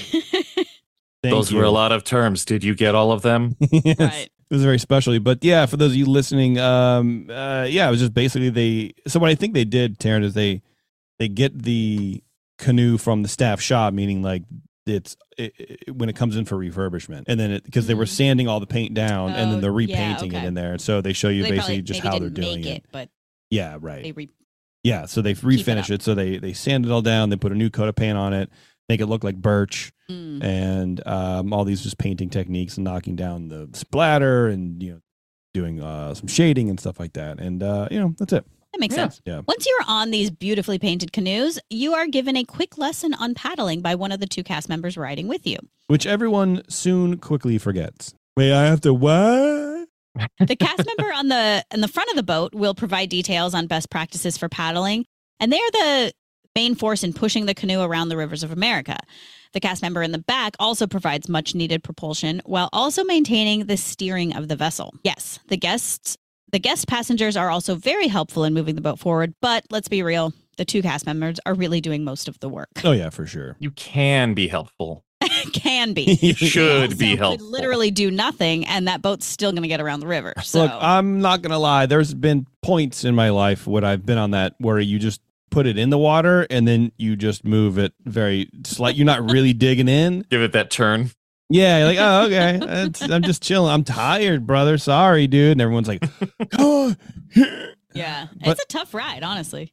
[1.22, 1.58] Thank Those you.
[1.58, 2.44] were a lot of terms.
[2.44, 3.56] Did you get all of them?
[3.70, 3.98] Yes.
[3.98, 4.30] Right.
[4.50, 5.18] It was very special.
[5.20, 8.94] But yeah, for those of you listening, um, uh, yeah, it was just basically they.
[9.06, 10.62] So what I think they did, Taren, is they
[11.18, 12.22] they get the
[12.56, 14.44] canoe from the staff shop, meaning like
[14.88, 18.04] it's it, it- when it comes in for refurbishment, and then it because they were
[18.04, 18.08] Mhm.
[18.16, 20.44] sanding all the paint down, and then Oh, they're yeah, repainting okay.
[20.44, 20.72] it in there.
[20.72, 22.66] and So they show you they basically probably just how they're doing it.
[22.78, 23.08] it, but
[23.50, 24.02] Yeah, right.
[24.02, 24.30] they re-
[24.84, 25.90] Yeah, so they refinish up.
[25.90, 26.02] it.
[26.02, 27.30] So they they sand it all down.
[27.30, 28.50] They put a new coat of paint on it,
[28.88, 30.42] make it look like birch, Mm.
[30.42, 35.00] and um, all these just painting techniques and knocking down the splatter and you know
[35.54, 37.40] doing uh, some shading and stuff like that.
[37.40, 38.46] And uh, you know that's it.
[38.78, 39.02] That makes Yeah.
[39.02, 39.20] sense.
[39.24, 39.40] Yeah.
[39.48, 43.80] Once you're on these beautifully painted canoes, you are given a quick lesson on paddling
[43.80, 45.58] by one of the two cast members riding with you.
[45.88, 48.14] Which everyone soon quickly forgets.
[48.36, 49.88] Wait, I have to what?
[50.38, 53.66] The cast member on the on the front of the boat will provide details on
[53.66, 55.04] best practices for paddling,
[55.40, 56.12] and they are the
[56.54, 58.96] main force in pushing the canoe around the rivers of America.
[59.54, 63.76] The cast member in the back also provides much needed propulsion while also maintaining the
[63.76, 64.94] steering of the vessel.
[65.02, 66.16] Yes, the guests
[66.52, 70.02] the guest passengers are also very helpful in moving the boat forward, but let's be
[70.02, 72.68] real, the two cast members are really doing most of the work.
[72.84, 73.56] Oh yeah, for sure.
[73.58, 75.04] You can be helpful.
[75.52, 76.18] Can be.
[76.20, 77.50] You should Also be could helpful.
[77.50, 80.32] literally do nothing, and that boat's still going to get around the river.
[80.42, 81.86] So Look, I'm not gonna lie.
[81.86, 85.20] There's been points in my life when I've been on that where you just
[85.50, 88.96] put it in the water and then you just move it very slight.
[88.96, 90.22] You're not really digging in.
[90.30, 91.10] Give it that turn.
[91.50, 92.58] Yeah, you're like, oh, okay.
[92.86, 93.72] It's, I'm just chilling.
[93.72, 94.76] I'm tired, brother.
[94.78, 95.52] Sorry, dude.
[95.52, 96.04] And everyone's like,
[96.58, 96.94] oh,
[97.94, 99.72] Yeah, But- it's a tough ride, honestly.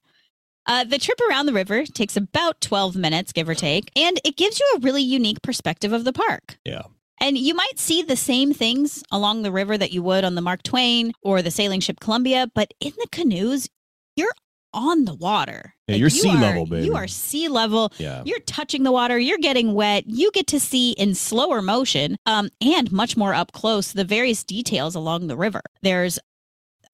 [0.68, 4.36] Uh, the trip around the river takes about 12 minutes, give or take, and it
[4.36, 6.58] gives you a really unique perspective of the park.
[6.66, 6.82] Yeah.
[7.22, 10.42] And you might see the same things along the river that you would on the
[10.42, 13.70] Mark Twain or the sailing ship Columbia, but in the canoes,
[14.16, 14.34] you're
[14.74, 15.75] on the water.
[15.88, 16.86] Yeah, you're you sea are- level, baby.
[16.86, 17.94] You are sea level.
[17.98, 18.24] yeah.
[18.26, 22.50] You're touching the water, you're getting wet, you get to see in slower motion um,
[22.62, 25.62] and much more up close the various details along the river.
[25.84, 26.18] There's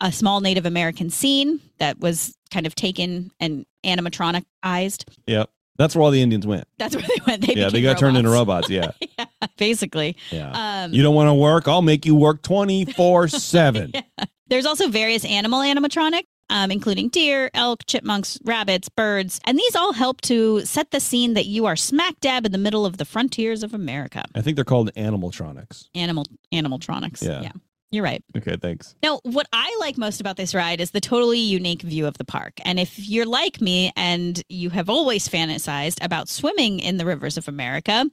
[0.01, 5.05] a small Native American scene that was kind of taken and animatronicized.
[5.27, 5.49] Yep.
[5.77, 6.65] That's where all the Indians went.
[6.77, 7.47] That's where they went.
[7.47, 8.69] They yeah, they got turned into robots.
[8.69, 8.97] robots.
[8.99, 9.07] Yeah.
[9.41, 10.17] yeah, basically.
[10.31, 10.83] Yeah.
[10.83, 11.67] Um, you don't want to work?
[11.67, 13.91] I'll make you work 24 7.
[14.17, 14.25] Yeah.
[14.47, 19.93] There's also various animal animatronic, um, including deer, elk, chipmunks, rabbits, birds, and these all
[19.93, 23.06] help to set the scene that you are smack dab in the middle of the
[23.06, 24.24] frontiers of America.
[24.36, 25.88] I think they're called animaltronics.
[25.95, 27.24] Animal animaltronics.
[27.24, 27.41] Yeah.
[27.41, 27.52] yeah.
[27.89, 28.24] You're right.
[28.38, 28.95] Okay, thanks.
[29.04, 32.24] Now, what I like most about this ride is the totally unique view of the
[32.24, 32.54] park.
[32.64, 37.38] And if you're like me and you have always fantasized about swimming in the rivers
[37.38, 38.06] of America,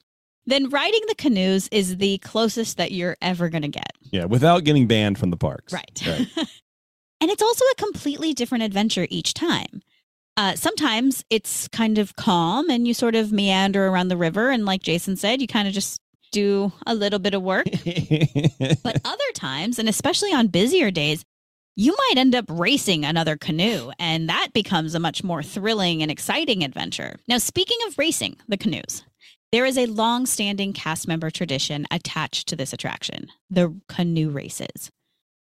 [0.47, 3.93] then riding the canoes is the closest that you're ever going to get.
[4.11, 5.73] Yeah, without getting banned from the parks.
[5.73, 6.03] Right.
[6.05, 6.27] Right.
[7.21, 9.83] and it's also a completely different adventure each time.
[10.37, 14.51] Uh, sometimes it's kind of calm and you sort of meander around the river.
[14.51, 16.01] And like Jason said, you kind of just
[16.31, 17.67] do a little bit of work.
[18.83, 21.25] But other times, and especially on busier days,
[21.77, 26.11] you might end up racing another canoe, and that becomes a much more thrilling and
[26.11, 27.17] exciting adventure.
[27.29, 29.05] Now, speaking of racing the canoes,
[29.53, 34.91] there is a long standing cast member tradition attached to this attraction the canoe races.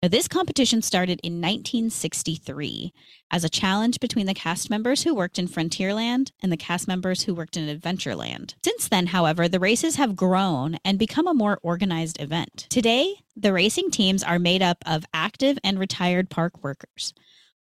[0.06, 2.94] Now, this competition started in 1963
[3.32, 7.24] as a challenge between the cast members who worked in Frontierland and the cast members
[7.24, 8.54] who worked in Adventureland.
[8.64, 12.68] Since then, however, the races have grown and become a more organized event.
[12.70, 17.16] Today, the racing teams are made up of active and retired park workers,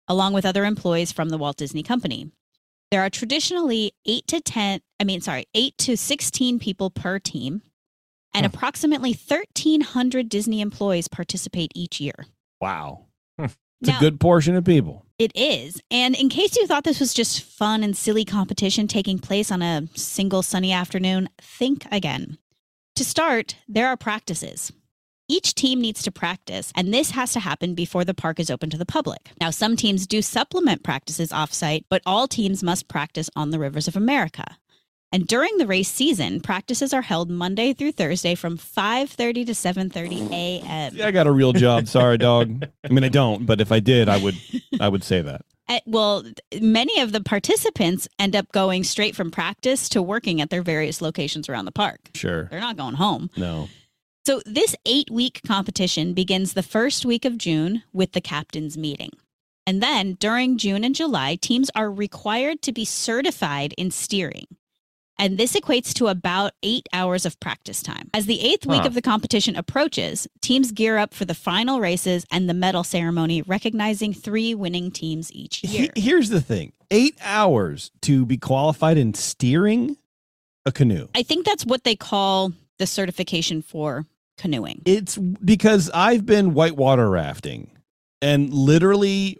[0.07, 2.30] along with other employees from the Walt Disney Company.
[2.90, 7.62] There are traditionally 8 to 10, I mean, sorry, 8 to 16 people per team,
[8.34, 8.55] and Hmm.
[8.55, 12.26] approximately 1,300 Disney employees participate each year.
[12.64, 13.04] Wow.
[13.38, 13.44] Hmm.
[13.80, 15.04] It's Now- a good portion of people.
[15.18, 15.80] It is.
[15.90, 19.62] And in case you thought this was just fun and silly competition taking place on
[19.62, 22.38] a single sunny afternoon, think again.
[22.96, 24.72] To start, there are practices.
[25.28, 28.70] Each team needs to practice, and this has to happen before the park is open
[28.70, 29.30] to the public.
[29.40, 33.86] Now, some teams do supplement practices offsite, but all teams must practice on the rivers
[33.88, 34.58] of America.
[35.14, 40.32] And during the race season, practices are held Monday through Thursday from 5:30 to 7:30
[40.32, 40.96] a.m.
[40.96, 41.86] Yeah, I got a real job.
[41.86, 42.64] Sorry, dog.
[42.82, 44.34] I mean, I don't, but if I did, I would.
[44.80, 45.42] I would say that.
[45.68, 46.24] Uh, well,
[46.60, 51.00] many of the participants end up going straight from practice to working at their various
[51.00, 52.00] locations around the park.
[52.16, 52.48] Sure.
[52.50, 53.30] They're not going home.
[53.36, 53.68] No.
[54.26, 59.10] So, this eight week competition begins the first week of June with the captain's meeting.
[59.64, 64.48] And then during June and July, teams are required to be certified in steering.
[65.18, 68.10] And this equates to about eight hours of practice time.
[68.12, 72.26] As the eighth week of the competition approaches, teams gear up for the final races
[72.30, 75.90] and the medal ceremony, recognizing three winning teams each year.
[75.94, 79.96] here's the thing: eight hours to be qualified in steering
[80.66, 81.08] a canoe.
[81.14, 84.06] I think that's what they call the certification for
[84.36, 84.82] canoeing?
[84.84, 87.70] It's because I've been whitewater rafting
[88.20, 89.38] and literally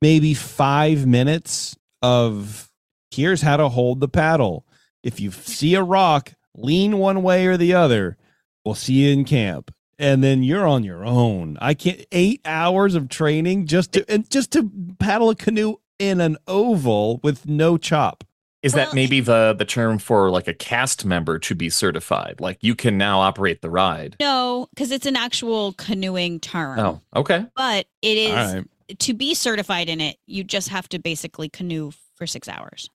[0.00, 2.70] maybe five minutes of
[3.10, 4.63] here's how to hold the paddle.
[5.04, 8.16] If you see a rock, lean one way or the other.
[8.64, 9.72] We'll see you in camp.
[9.98, 11.56] And then you're on your own.
[11.60, 16.20] I can't eight hours of training just to and just to paddle a canoe in
[16.20, 18.24] an oval with no chop.
[18.62, 22.40] Is Well, that maybe the the term for like a cast member to be certified?
[22.40, 24.16] Like you can now operate the ride.
[24.18, 26.78] No, because it's an actual canoeing term.
[26.78, 27.44] Oh, okay.
[27.54, 28.98] But it is All right.
[28.98, 32.88] to be certified in it, you just have to basically canoe for six hours.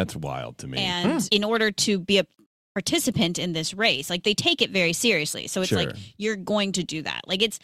[0.00, 0.78] That's wild to me.
[0.78, 1.26] And hmm.
[1.30, 2.26] in order to be a
[2.74, 5.46] participant in this race, like they take it very seriously.
[5.46, 7.22] So it's like you're going to do that.
[7.26, 7.58] Like it's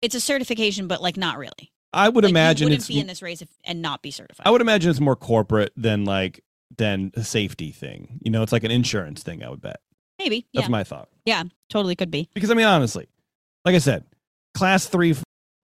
[0.00, 1.70] it's a certification, but like not really.
[1.92, 4.10] I would Like, imagine you wouldn't it's be in this race if, and not be
[4.10, 4.46] certified.
[4.46, 6.42] I would imagine it's more corporate than like
[6.78, 8.18] than a safety thing.
[8.22, 9.80] You know, it's like an insurance thing, I would bet.
[10.18, 10.46] maybe.
[10.54, 11.08] That's Yeah, my thought.
[11.26, 12.30] Yeah, totally could be.
[12.32, 13.08] Because I mean, honestly,
[13.66, 14.04] like I said,
[14.54, 15.14] class three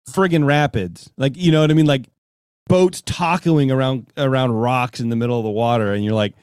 [0.09, 2.07] friggin' rapids, like you know what I mean, like
[2.67, 6.33] boats tacoing around around rocks in the middle of the water, and you're like,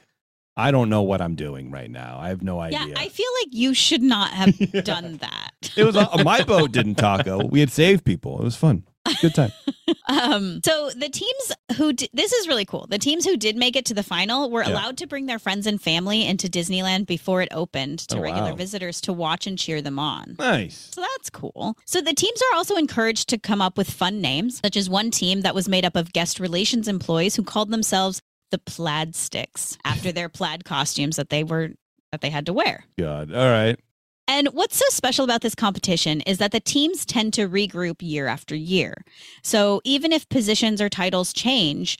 [0.55, 2.17] I don't know what I'm doing right now.
[2.19, 2.85] I have no idea.
[2.87, 4.81] Yeah, I feel like you should not have Yeah.
[4.81, 5.71] done that.
[5.75, 7.45] it was uh, my boat didn't taco.
[7.45, 8.39] We had saved people.
[8.39, 8.83] It was fun.
[9.21, 9.51] Good time.
[10.09, 12.87] Um, so the teams who di- this is really cool.
[12.89, 14.69] The teams who did make it to the final were Yeah.
[14.73, 18.49] allowed to bring their friends and family into Disneyland before it opened to Oh, regular
[18.51, 18.55] wow.
[18.55, 20.35] visitors to watch and cheer them on.
[20.39, 20.89] Nice.
[20.93, 21.77] So that's cool.
[21.85, 25.09] So the teams are also encouraged to come up with fun names, such as one
[25.09, 29.77] team that was made up of guest relations employees who called themselves the Plaid Sticks
[29.85, 31.69] after their plaid costumes that they were
[32.11, 32.85] that they had to wear.
[32.99, 33.33] God.
[33.33, 33.79] All right.
[34.27, 38.27] And what's so special about this competition is that the teams tend to regroup year
[38.27, 39.03] after year.
[39.41, 41.97] So even if positions or titles change,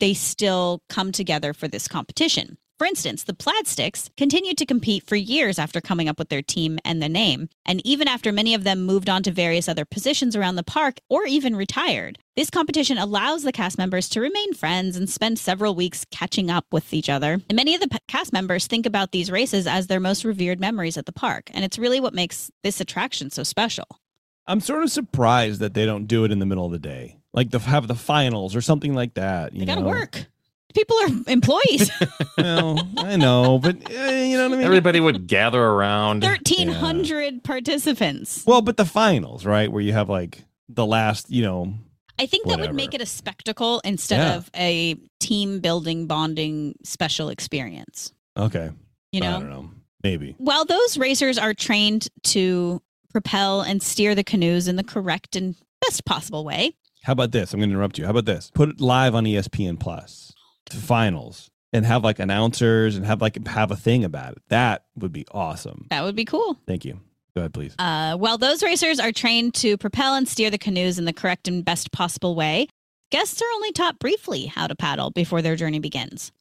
[0.00, 2.58] they still come together for this competition.
[2.78, 6.42] For instance, the Plaid Sticks continued to compete for years after coming up with their
[6.42, 9.86] team and the name, and even after many of them moved on to various other
[9.86, 12.18] positions around the park or even retired.
[12.36, 16.66] This competition allows the cast members to remain friends and spend several weeks catching up
[16.70, 17.40] with each other.
[17.48, 20.98] And many of the cast members think about these races as their most revered memories
[20.98, 23.86] at the park, and it's really what makes this attraction so special.
[24.46, 27.16] I'm sort of surprised that they don't do it in the middle of the day,
[27.32, 29.54] like the have the finals or something like that.
[29.54, 29.88] You They got to know?
[29.88, 30.26] work.
[30.76, 31.90] People are employees.
[32.38, 34.66] Well, I know, but eh, you know what I mean.
[34.66, 36.22] Everybody would gather around.
[36.22, 38.44] 1,300 participants.
[38.46, 41.72] Well, but the finals, right, where you have like the last, you know,
[42.18, 44.36] I think that would make it a spectacle instead Yeah.
[44.36, 48.12] of a team building, bonding, special experience.
[48.36, 48.70] okay,
[49.12, 49.70] You I know, don't know,
[50.02, 50.34] maybe.
[50.38, 55.56] while those racers are trained to propel and steer the canoes in the correct and
[55.80, 57.52] best possible way, How about this?
[57.54, 58.04] I'm going to interrupt you.
[58.04, 58.50] How about this?
[58.54, 60.25] Put it live on ESPN Plus,
[60.70, 64.42] the finals, and have like announcers and have like have a thing about it.
[64.48, 65.86] That would be awesome.
[65.90, 66.58] that would be cool.
[66.66, 67.00] Thank you.
[67.34, 67.74] Go ahead, please.
[67.78, 71.46] Uh, while those racers are trained to propel and steer the canoes in the correct
[71.48, 72.66] and best possible way,
[73.10, 76.32] guests are only taught briefly how to paddle before their journey begins.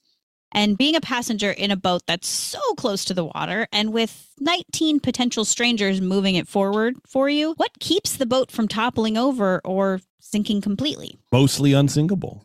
[0.53, 4.29] And being a passenger in a boat that's so close to the water and with
[4.39, 9.59] 19 potential strangers moving it forward for you, what keeps the boat from toppling over
[9.65, 11.17] or sinking completely?
[11.29, 12.44] Mostly unsinkable.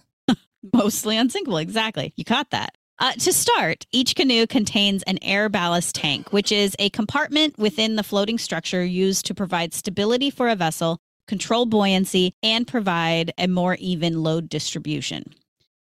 [0.74, 2.12] Mostly unsinkable, exactly.
[2.16, 2.76] You caught that.
[2.98, 7.96] Uh, to start, each canoe contains an air ballast tank, which is a compartment within
[7.96, 13.46] the floating structure used to provide stability for a vessel, control buoyancy, and provide a
[13.46, 15.32] more even load distribution.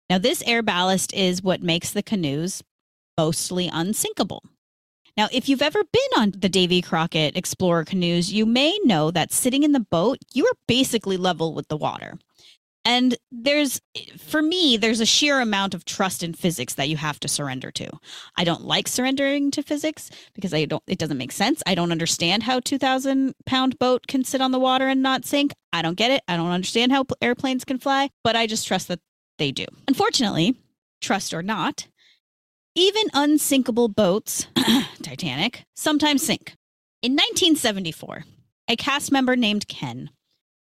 [0.08, 2.62] Now, this air ballast is what makes the canoes
[3.18, 4.44] mostly unsinkable.
[5.16, 9.32] Now, if you've ever been on the Davy Crockett Explorer canoes, you may know that
[9.32, 12.18] sitting in the boat, you are basically level with the water.
[12.90, 13.80] And there's,
[14.18, 17.70] for me, there's a sheer amount of trust in physics that you have to surrender
[17.70, 17.88] to.
[18.36, 21.62] I don't like surrendering to physics because I don't, it doesn't make sense.
[21.68, 25.52] I don't understand how 2,000 pound boat can sit on the water and not sink.
[25.72, 26.24] I don't get it.
[26.26, 28.98] I don't understand how airplanes can fly, but I just trust that
[29.38, 29.66] they do.
[29.86, 30.56] Unfortunately,
[31.00, 31.86] trust or not,
[32.74, 34.48] even unsinkable boats,
[35.02, 36.56] Titanic, sometimes sink.
[37.02, 38.24] In 1974,
[38.66, 40.10] a cast member named Ken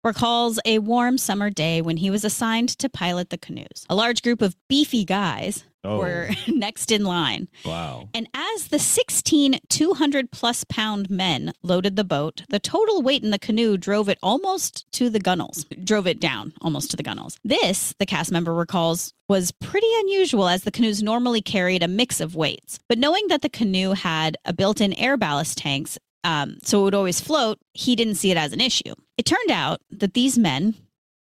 [0.05, 3.87] recalls a warm summer day when he was assigned to pilot the canoes.
[3.89, 7.47] A large group of beefy guys Oh, were next in line.
[7.63, 8.09] wow.
[8.15, 13.29] And as the 16 200 plus pound men loaded the boat, the total weight in
[13.31, 17.39] the canoe drove it almost to the gunnels, drove it down almost to the gunnels.
[17.45, 22.19] This, the cast member recalls, was pretty unusual as the canoes normally carried a mix
[22.19, 22.79] of weights.
[22.89, 26.85] But knowing that the canoe had a built in air ballast tanks, um, so it
[26.85, 28.95] would always float, he didn't see it as an issue.
[29.17, 30.75] It turned out that these men,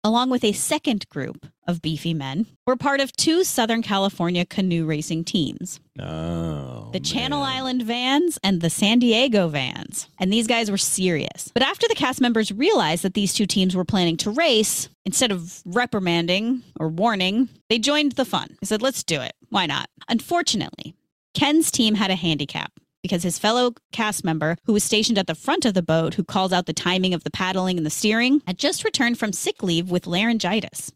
[0.03, 4.85] along with a second group of beefy men were part of two Southern California canoe
[4.85, 7.49] racing teams Oh, the Channel man.
[7.57, 10.07] Island Vans and the San Diego Vans.
[10.19, 11.51] And these guys were serious.
[11.53, 15.31] But after the cast members realized that these two teams were planning to race, instead
[15.31, 18.55] of reprimanding or warning, they joined the fun.
[18.61, 19.33] They said, let's do it.
[19.49, 19.89] Why not?
[20.09, 20.95] Unfortunately,
[21.33, 22.71] Ken's team had a handicap
[23.01, 26.23] because his fellow cast member, who was stationed at the front of the boat, who
[26.23, 29.63] calls out the timing of the paddling and the steering, had just returned from sick
[29.63, 30.91] leave with laryngitis.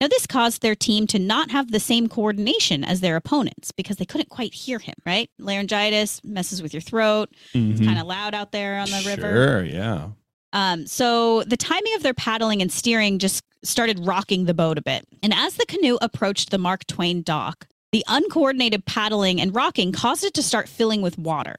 [0.00, 3.98] Now, this caused their team to not have the same coordination as their opponents because
[3.98, 5.28] they couldn't quite hear him, right?
[5.38, 7.28] Laryngitis messes with your throat.
[7.52, 7.84] It's Mhm.
[7.84, 9.30] kind of loud out there on the river.
[9.30, 10.08] Sure, yeah.
[10.54, 14.82] Um, so the timing of their paddling and steering just started rocking the boat a
[14.82, 15.06] bit.
[15.22, 20.24] And as the canoe approached the Mark Twain dock, the uncoordinated paddling and rocking caused
[20.24, 21.56] it to start filling with water.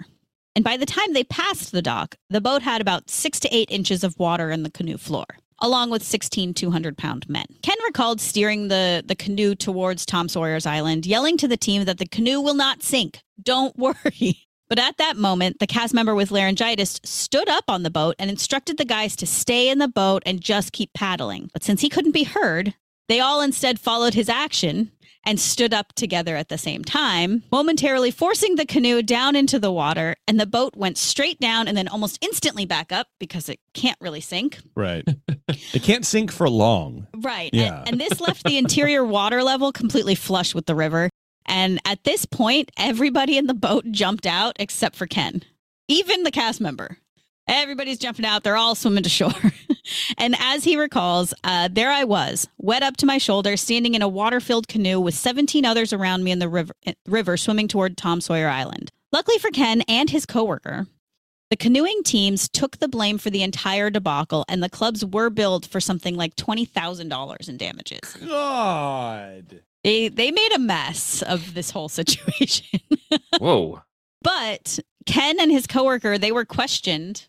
[0.55, 3.71] And by the time they passed the dock, the boat had about six to eight
[3.71, 5.25] inches of water in the canoe floor,
[5.59, 7.45] along with 16 200 pound men.
[7.61, 11.97] Ken recalled steering the, the canoe towards Tom Sawyer's Island, yelling to the team that
[11.97, 13.21] the canoe will not sink.
[13.41, 14.47] Don't worry.
[14.67, 18.29] But at that moment, the cast member with laryngitis stood up on the boat and
[18.29, 21.49] instructed the guys to stay in the boat and just keep paddling.
[21.51, 22.73] But since he couldn't be heard,
[23.09, 24.91] they all instead followed his action
[25.25, 29.71] and stood up together at the same time, momentarily forcing the canoe down into the
[29.71, 30.15] water.
[30.27, 33.97] And the boat went straight down and then almost instantly back up because it can't
[34.01, 34.59] really sink.
[34.75, 35.07] Right.
[35.47, 37.07] it can't sink for long.
[37.15, 37.51] Right.
[37.53, 37.79] Yeah.
[37.81, 41.09] And, and this left the interior water level completely flush with the river.
[41.45, 45.43] And at this point, everybody in the boat jumped out except for Ken,
[45.87, 46.97] even the cast member.
[47.51, 48.43] Everybody's jumping out.
[48.43, 49.33] They're all swimming to shore.
[50.17, 54.01] and as he recalls, uh, there I was, wet up to my shoulder, standing in
[54.01, 57.67] a water filled canoe with 17 others around me in the river, eh, river swimming
[57.67, 58.89] toward Tom Sawyer Island.
[59.11, 60.87] Luckily for Ken and his coworker,
[61.49, 65.65] the canoeing teams took the blame for the entire debacle, and the clubs were billed
[65.65, 68.17] for something like $20,000 in damages.
[68.25, 69.61] God.
[69.83, 72.79] They, they made a mess of this whole situation.
[73.39, 73.81] Whoa.
[74.21, 77.27] But Ken and his coworker, they were questioned,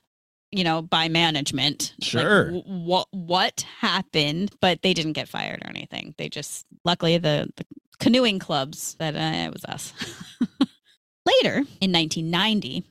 [0.53, 1.95] you know, by management.
[2.01, 2.45] Like, Sure.
[2.53, 4.53] w- what what happened?
[4.61, 6.15] But they didn't get fired or anything.
[6.19, 7.65] They just luckily the, the
[7.99, 9.93] canoeing clubs that uh, it was us.
[11.25, 12.85] Later in 1990,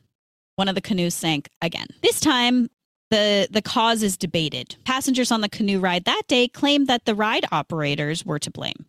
[0.55, 1.87] one of the canoes sank again.
[2.01, 2.69] This time.
[3.09, 4.77] The, the cause is debated.
[4.85, 8.85] Passengers on the canoe ride that day claimed that the ride operators were to blame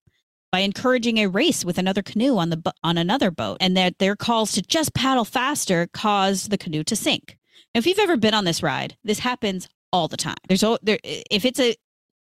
[0.52, 4.14] by encouraging a race with another canoe on the on another boat, and that their
[4.14, 7.36] calls to just paddle faster caused the canoe to sink.
[7.74, 10.36] If you've ever been on this ride, this happens all the time.
[10.48, 11.76] There's there if it's a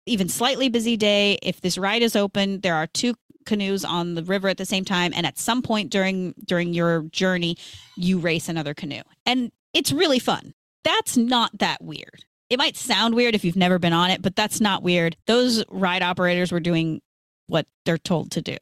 [0.06, 4.24] even slightly busy day, if this ride is open, there are two canoes on the
[4.24, 7.58] river at the same time, and at some point during during your journey,
[7.96, 10.54] you race another canoe, and it's really fun.
[10.84, 12.26] That's not that weird.
[12.50, 15.16] It might sound weird if you've never been on it, but that's not weird.
[15.28, 17.02] Those ride operators were doing
[17.48, 18.58] what they're told to do.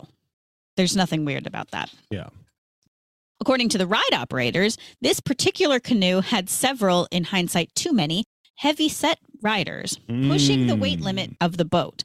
[0.75, 1.89] There's nothing weird about that.
[2.11, 2.29] Yeah.
[3.39, 8.25] According to the ride operators, this particular canoe had several, in hindsight, too many
[8.55, 11.03] heavy set riders pushing the weight Mm.
[11.03, 12.03] limit of the boat.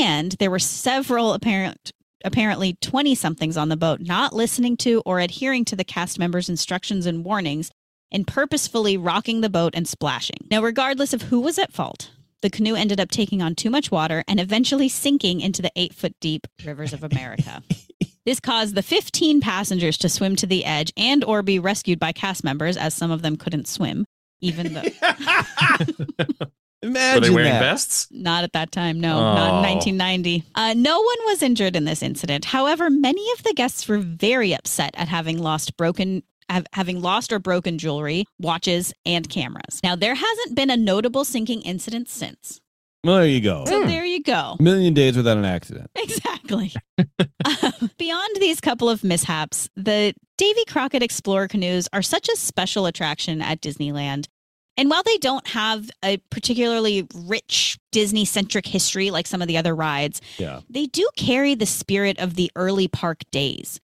[0.00, 1.92] And there were several apparent
[2.22, 6.50] apparently 20 somethings on the boat not listening to or adhering to the cast members'
[6.50, 7.70] instructions and warnings
[8.12, 10.36] and purposefully rocking the boat and splashing.
[10.50, 12.10] Now, regardless of who was at fault,
[12.42, 15.94] the canoe ended up taking on too much water and eventually sinking into the eight
[15.94, 17.62] foot deep rivers of America.
[18.26, 22.12] this caused the 15 passengers to swim to the edge and or be rescued by
[22.12, 24.04] cast members as some of them couldn't swim,
[24.40, 24.82] even though
[26.82, 27.60] Imagine Were they wearing that.
[27.60, 28.06] vests?
[28.10, 29.74] not at that time, no, not in Oh.
[29.74, 30.44] 1990.
[30.54, 32.46] Uh, no one was injured in this incident.
[32.46, 36.22] However, many of the guests were very upset at having lost broken.
[36.50, 39.80] Have, having lost or broken jewelry, watches, and cameras.
[39.82, 42.60] Now, there hasn't been a notable sinking incident since.
[43.04, 43.64] Well, there you go.
[43.66, 44.56] So, there you go.
[44.58, 45.90] A million days without an accident.
[45.96, 46.72] Exactly.
[47.62, 52.84] Um, beyond these couple of mishaps, the Davy Crockett Explorer canoes are such a special
[52.84, 54.26] attraction at Disneyland.
[54.76, 59.56] And while they don't have a particularly rich Disney centric history like some of the
[59.56, 60.60] other rides, Yeah.
[60.68, 63.80] they do carry the spirit of the early park days.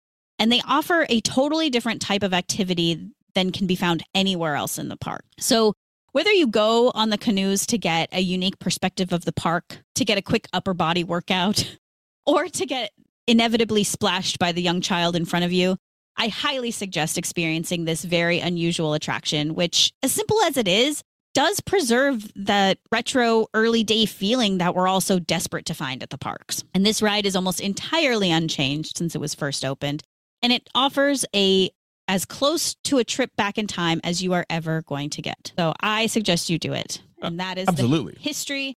[0.43, 4.77] And they offer a totally different type of activity than can be found anywhere else
[4.77, 5.25] in the park.
[5.39, 5.75] So,
[6.11, 10.05] whether you go on the canoes to get a unique perspective of the park, to
[10.05, 11.79] get a quick upper body workout,
[12.27, 12.91] or to get
[13.29, 15.77] inevitably splashed by the young child in front of you,
[16.17, 21.61] I highly suggest experiencing this very unusual attraction, which, as simple as it is, does
[21.61, 26.19] preserve that retro early day feeling that we're all so desperate to find at the
[26.19, 26.65] parks.
[26.75, 30.03] And this ride is almost entirely unchanged since it was first opened,
[30.43, 31.71] and it offers a
[32.09, 35.53] as close to a trip back in time as you are ever going to get.
[35.57, 37.01] So I suggest you do it.
[37.23, 38.15] Uh, and that is Absolutely.
[38.15, 38.77] the history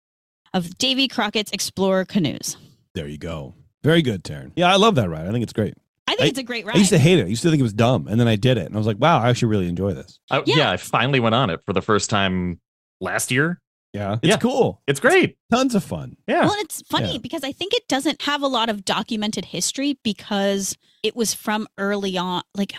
[0.54, 2.58] of Davy Crockett's Explorer canoes.
[2.94, 3.56] There you go.
[3.82, 4.52] Very good, Taren.
[4.56, 5.26] Yeah, I love that ride.
[5.28, 5.74] I think it's great.
[6.06, 6.76] I think it's a great ride.
[6.76, 7.26] I used to hate it.
[7.26, 8.86] I used to think it was dumb, and then I did it, and I was
[8.86, 10.56] like, "Wow, I actually really enjoy this." I, Yeah.
[10.58, 10.72] yeah.
[10.72, 12.60] I finally went on it for the first time
[13.00, 13.60] last year.
[13.94, 14.38] Yeah, it's Yeah.
[14.38, 14.82] cool.
[14.88, 15.38] It's great.
[15.52, 16.18] Tons of fun.
[16.28, 16.46] Yeah.
[16.46, 17.18] Well, it's funny Yeah.
[17.20, 21.68] because I think it doesn't have a lot of documented history because it was from
[21.78, 22.42] early on.
[22.56, 22.74] Like,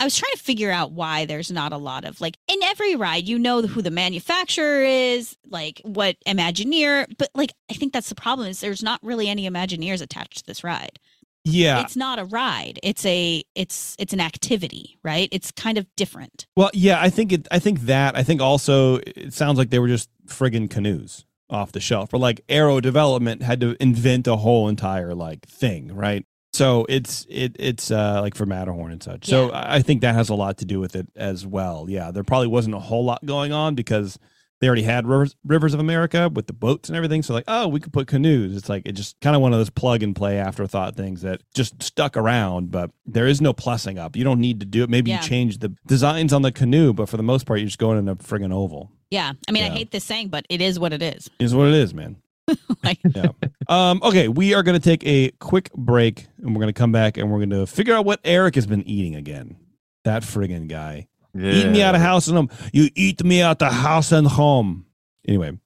[0.00, 2.96] I was trying to figure out why there's not a lot of like in every
[2.96, 8.08] ride, you know who the manufacturer is, like what Imagineer, but like I think that's
[8.10, 10.98] the problem is there's not really any Imagineers attached to this ride.
[11.46, 11.80] Yeah.
[11.82, 12.80] It's not a ride.
[12.82, 15.28] It's a it's it's an activity, right?
[15.30, 16.46] It's kind of different.
[16.56, 17.46] Well, yeah, I think it.
[17.50, 18.16] I think that.
[18.16, 22.18] I think also it sounds like they were just friggin' canoes off the shelf, or
[22.18, 26.26] like Arrow Development had to invent a whole entire like thing, right?
[26.52, 29.26] So it's it it's uh like for Matterhorn and such.
[29.26, 31.86] So I I think that has a lot to do with it as well.
[31.88, 34.18] Yeah, there probably wasn't a whole lot going on because
[34.60, 37.22] they already had rivers, rivers of America with the boats and everything.
[37.22, 38.56] So like, oh, we could put canoes.
[38.56, 41.42] It's like it just kind of one of those plug and play afterthought things that
[41.54, 42.70] just stuck around.
[42.70, 44.16] But there is no plussing up.
[44.16, 44.90] You don't need to do it.
[44.90, 45.22] Maybe Yeah.
[45.22, 47.98] you change the designs on the canoe, but for the most part, you're just going
[47.98, 48.90] in a friggin' oval.
[49.10, 49.32] Yeah.
[49.48, 51.28] I mean, I hate this saying, but it is what it is.
[51.38, 52.16] Is what it is, man.
[52.84, 53.28] Like- yeah.
[53.68, 54.00] Um.
[54.04, 57.16] Okay, we are going to take a quick break, and we're going to come back,
[57.16, 59.56] and we're going to figure out what Erik has been eating again.
[60.04, 61.08] That friggin' guy.
[61.38, 62.50] Eat me out of house and home.
[62.72, 64.86] You eat me out the house and home.
[65.26, 65.58] Anyway,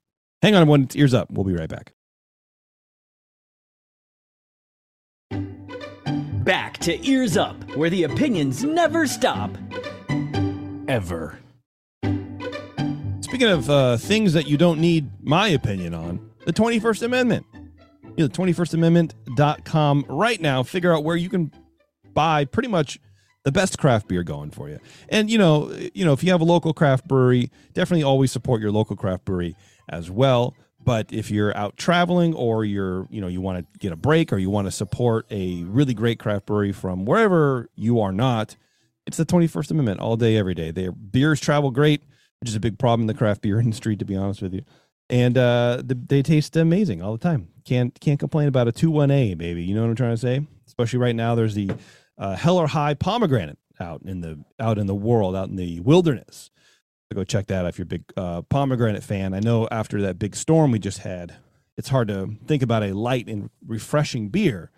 [0.43, 1.31] hang on one ears up.
[1.31, 1.93] We'll be right back.
[6.45, 9.57] Back to Ears Up, where the opinions never stop.
[10.89, 11.39] Ever.
[13.21, 17.47] Speaking of uh, things that you don't need my opinion on, the 21st Amendment.
[18.17, 20.63] You know, 21stamendment.com right now.
[20.63, 21.53] Figure out where you can
[22.13, 22.99] buy pretty much
[23.45, 24.79] the best craft beer going for you.
[25.09, 28.61] And you know, you know, if you have a local craft brewery, definitely always support
[28.61, 29.57] your local craft brewery
[29.89, 30.55] as well.
[30.83, 34.33] But if you're out traveling or you're, you know, you want to get a break
[34.33, 38.57] or you want to support a really great craft brewery from wherever you are not,
[39.07, 40.71] it's the 21st Amendment all day, every day.
[40.71, 42.03] Their beers travel great,
[42.41, 44.63] which is a big problem in the craft beer industry, to be honest with you.
[45.11, 47.49] And uh, the, they taste amazing all the time.
[47.65, 49.65] Can't can't complain about a two one A, baby.
[49.65, 50.47] You know what I'm trying to say?
[50.67, 51.73] Especially right now, there's the
[52.21, 55.81] uh, Hell or High pomegranate out in the out in the world, out in the
[55.81, 56.51] wilderness.
[57.11, 59.35] So go check that out if you're a big uh, pomegranate fan.
[59.35, 61.35] I know after that big storm we just had,
[61.77, 64.71] it's hard to think about a light and refreshing beer.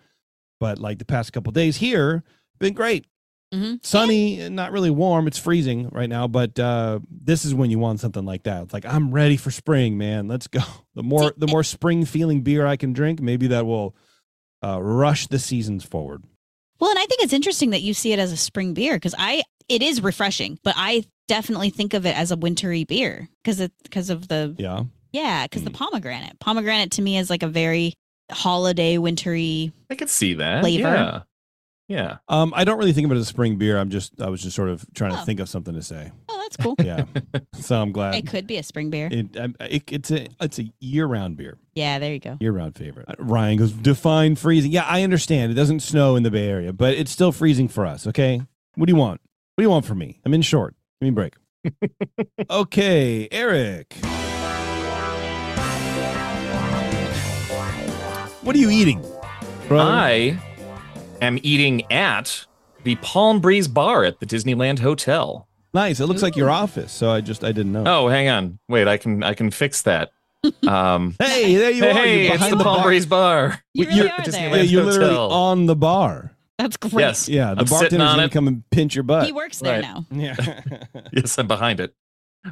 [0.59, 2.23] But like the past couple days here,
[2.59, 3.05] been great
[3.53, 3.75] Mm-hmm.
[3.83, 7.77] sunny and not really warm it's freezing right now but uh this is when you
[7.77, 10.61] want something like that it's like i'm ready for spring man let's go
[10.95, 13.95] the more the more spring feeling beer i can drink maybe that will
[14.65, 16.23] uh rush the seasons forward
[16.83, 19.15] Well, and I think it's interesting that you see it as a spring beer because
[19.17, 23.61] I it is refreshing, but I definitely think of it as a wintry beer because
[23.61, 25.75] it because of the yeah yeah because the Mm.
[25.75, 27.93] pomegranate pomegranate to me is like a very
[28.29, 29.71] holiday wintry.
[29.89, 30.59] I could see that.
[30.59, 30.89] Flavor.
[30.89, 31.21] Yeah.
[31.89, 32.17] Yeah.
[32.29, 33.77] um i don't really think of it as a spring beer.
[33.77, 35.25] I'm just i was just sort of trying to Oh.
[35.25, 36.11] think of something to say.
[36.29, 36.75] Oh, that's cool.
[36.83, 37.03] yeah.
[37.59, 39.09] So i'm glad it could be a spring beer.
[39.11, 41.57] it, um, it, it's a it's a year-round beer.
[41.75, 42.37] Yeah, there you go.
[42.39, 43.05] year-round favorite.
[43.09, 44.71] Uh, ryan goes define freezing.
[44.71, 45.51] Yeah i understand.
[45.51, 48.41] It doesn't snow in the bay area but it's still freezing for us okay?
[48.75, 49.21] What do you want?
[49.55, 50.19] What do you want from me?
[50.25, 50.75] I'm in short.
[51.01, 51.35] Give me a break.
[52.49, 53.93] Okay Erik.
[58.41, 59.01] What are you eating?
[59.69, 59.89] Brother?
[59.91, 60.37] I
[61.23, 62.45] am eating at
[62.83, 65.47] the Palm Breeze Bar at the Disneyland Hotel.
[65.73, 68.59] nice it looks like your office so i just i didn't know Oh, hang on.
[68.69, 70.11] Wait, I can I can fix that.
[70.67, 72.83] Um hey there you are Hey, you're it's behind the Palm bar.
[72.85, 73.63] Breeze Bar.
[73.73, 74.55] You You're- really are there.
[74.57, 76.93] yeah, you're literally on the bar That's great.
[76.99, 77.29] Yes.
[77.29, 78.31] yeah the I'm sitting bartender's gonna it.
[78.31, 79.81] come and pinch your butt He works there Right.
[79.81, 80.05] now.
[80.11, 80.35] yeah
[81.13, 81.93] Yes, I'm behind it.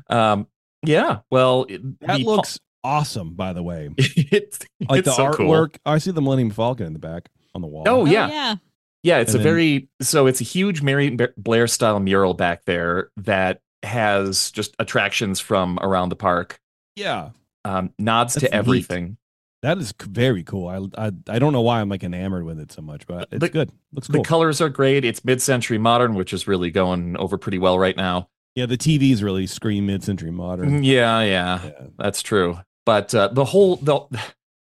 [0.10, 0.48] Um
[0.84, 3.96] yeah, well, it, that the looks awesome by the way Pal-
[4.32, 4.60] it's,
[4.90, 5.46] like it's the so cool.
[5.52, 8.30] artwork i see the millennium falcon in the back on the wall Oh, Oh, yeah.
[8.30, 8.56] yeah.
[9.04, 12.66] Yeah, it's And a then- very so it's a huge Mary Blair style mural back
[12.66, 16.60] there that has just attractions from around the park.
[16.96, 17.30] yeah
[17.66, 18.58] Um, nods That's to neat.
[18.58, 19.18] everything.
[19.64, 20.68] That is very cool.
[20.68, 23.40] I, I I don't know why I'm like enamored with it so much, but it's
[23.40, 23.72] The- good.
[23.94, 25.04] Looks The colors are great.
[25.06, 28.28] It's mid-century modern, which is really going over pretty well right now.
[28.56, 30.84] yeah, the TVs really scream mid-century modern.
[30.84, 31.72] Yeah, yeah, Yeah.
[31.98, 32.60] that's true.
[32.86, 34.02] But uh, the whole the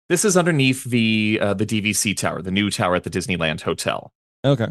[0.08, 4.12] this is underneath the uh, the DVC tower, the new tower at the Disneyland Hotel.
[4.44, 4.68] Okay.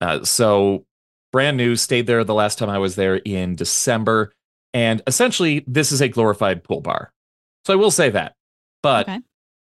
[0.00, 0.84] Uh, so
[1.32, 4.32] brand new, stayed there the last time I was there in December.
[4.74, 7.12] And essentially, this is a glorified pool bar.
[7.64, 8.34] So I will say that.
[8.82, 9.20] But Okay.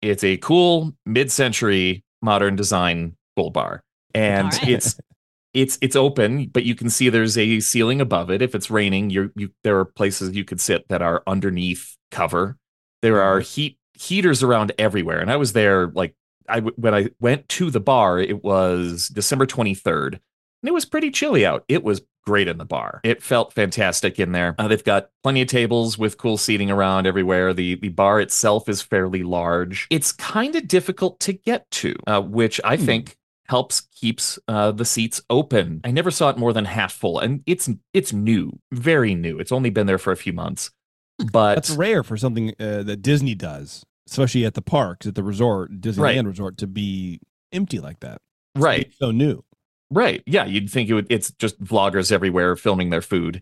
[0.01, 3.83] it's a cool mid-century modern design pool bar.
[4.13, 4.69] And All right.
[4.69, 4.99] it's
[5.53, 8.41] it's it's open, but you can see there's a ceiling above it.
[8.41, 12.57] If it's raining, you're you there are places you could sit that are underneath cover.
[13.01, 15.19] There are heat heaters around everywhere.
[15.19, 16.15] And I was there like
[16.47, 20.19] I when I went to the bar, it was December 23rd, and
[20.69, 21.63] it was pretty chilly out.
[21.67, 23.01] It was great in the bar.
[23.03, 24.55] It felt fantastic in there.
[24.57, 27.53] Uh, they've got plenty of tables with cool seating around everywhere.
[27.53, 29.87] The the bar itself is fairly large.
[29.89, 32.85] It's kind of difficult to get to, uh, which I Hmm.
[32.85, 33.17] think
[33.47, 35.79] helps keeps uh, the seats open.
[35.83, 39.37] I never saw it more than half full, and it's it's new, very new.
[39.37, 40.71] It's only been there for a few months,
[41.31, 45.23] but That's rare for something uh, that Disney does, especially at the parks, at the
[45.23, 46.25] resort, Disneyland Right.
[46.25, 47.19] resort, to be
[47.51, 48.21] empty like that.
[48.55, 48.91] right.
[48.93, 49.43] So new.
[49.91, 50.23] Right.
[50.25, 50.45] Yeah.
[50.45, 53.41] You'd think it would, it's just vloggers everywhere filming their food.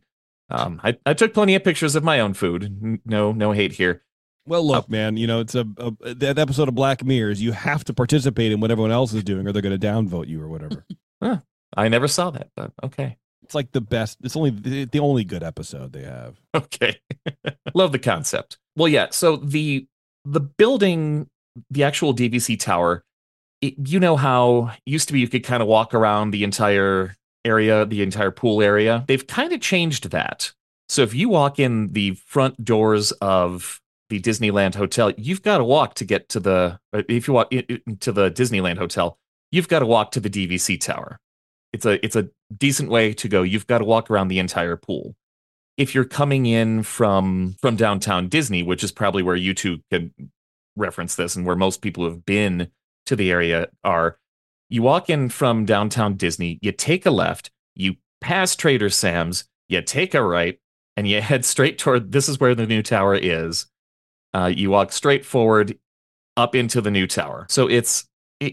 [0.50, 3.00] Um, I, I took plenty of pictures of my own food.
[3.06, 4.04] No, no hate here.
[4.46, 7.42] Well, look, man, you know, it's a, a that episode of Black Mirrors.
[7.42, 10.28] You have to participate in what everyone else is doing, or they're going to downvote
[10.28, 10.86] you or whatever.
[11.78, 13.18] I never saw that, but okay.
[13.44, 14.18] It's like the best.
[14.24, 16.40] It's only the, only good episode they have.
[16.56, 17.00] Okay.
[17.74, 18.58] Love the concept.
[18.76, 19.08] Well, yeah.
[19.12, 19.88] So the,
[20.26, 21.28] the building,
[21.72, 23.04] the actual DVC tower,
[23.62, 27.16] it, you know how used to be you could kind of walk around the entire
[27.46, 29.04] area, the entire pool area.
[29.08, 30.52] They've kind of changed that.
[30.90, 33.80] So if you walk in the front doors of
[34.10, 36.80] the Disneyland Hotel, you've got to walk to get to the.
[36.94, 39.18] uh, If you walk i- i- to the Disneyland Hotel,
[39.52, 41.18] you've got to walk to the DVC tower.
[41.72, 43.44] It's a it's a decent way to go.
[43.44, 45.16] You've got to walk around the entire pool.
[45.78, 50.14] If you're coming in from from downtown Disney, which is probably where you two can
[50.76, 52.70] reference this and where most people have been
[53.06, 54.18] to the area are,
[54.70, 59.82] you walk in from downtown Disney, you take a left, you pass Trader Sam's, you
[59.82, 60.60] take a right,
[60.96, 63.66] and you head straight toward this is where the new tower is.
[64.34, 65.78] Uh, you walk straight forward
[66.38, 67.46] up into the new tower.
[67.50, 68.08] So it's it-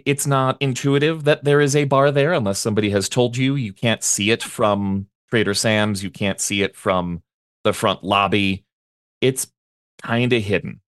[0.07, 3.55] it's not intuitive that there is a bar there unless somebody has told you.
[3.55, 6.03] You can't see it from Trader Sam's.
[6.03, 7.23] You can't see it from
[7.65, 8.65] the front lobby.
[9.21, 9.47] It's
[10.03, 10.81] kind of hidden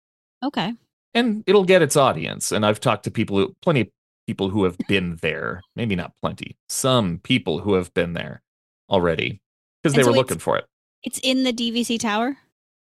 [0.44, 0.74] Okay.
[1.14, 2.52] and it'll get its audience.
[2.52, 3.88] And I've talked to people, who, plenty of
[4.28, 5.62] people who have been there.
[5.76, 8.42] Maybe not plenty, some people who have been there
[8.90, 9.42] already
[9.84, 10.66] because they so were looking for it.
[11.04, 12.38] It's in the DVC tower.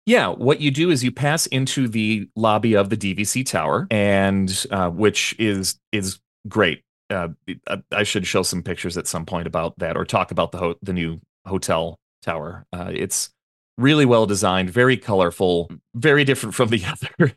[0.07, 4.67] Yeah, what you do is you pass into the lobby of the DVC tower, and
[4.71, 6.83] uh, which is is great.
[7.11, 7.29] Uh,
[7.69, 10.59] I- I should show some pictures at some point about that, or talk about the
[10.59, 12.67] ho- the new hotel tower.
[12.73, 13.31] Uh, it's
[13.79, 16.83] really well designed, very colorful, very different from the
[17.21, 17.33] other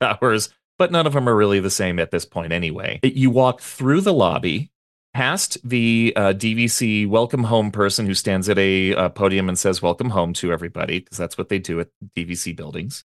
[0.00, 3.00] towers, but none of them are really the same at this point anyway.
[3.02, 4.70] You walk through the lobby,
[5.14, 9.80] past the uh, DVC welcome home person who stands at a uh, podium and says
[9.80, 13.04] welcome home to everybody, because that's what they do at DVC buildings.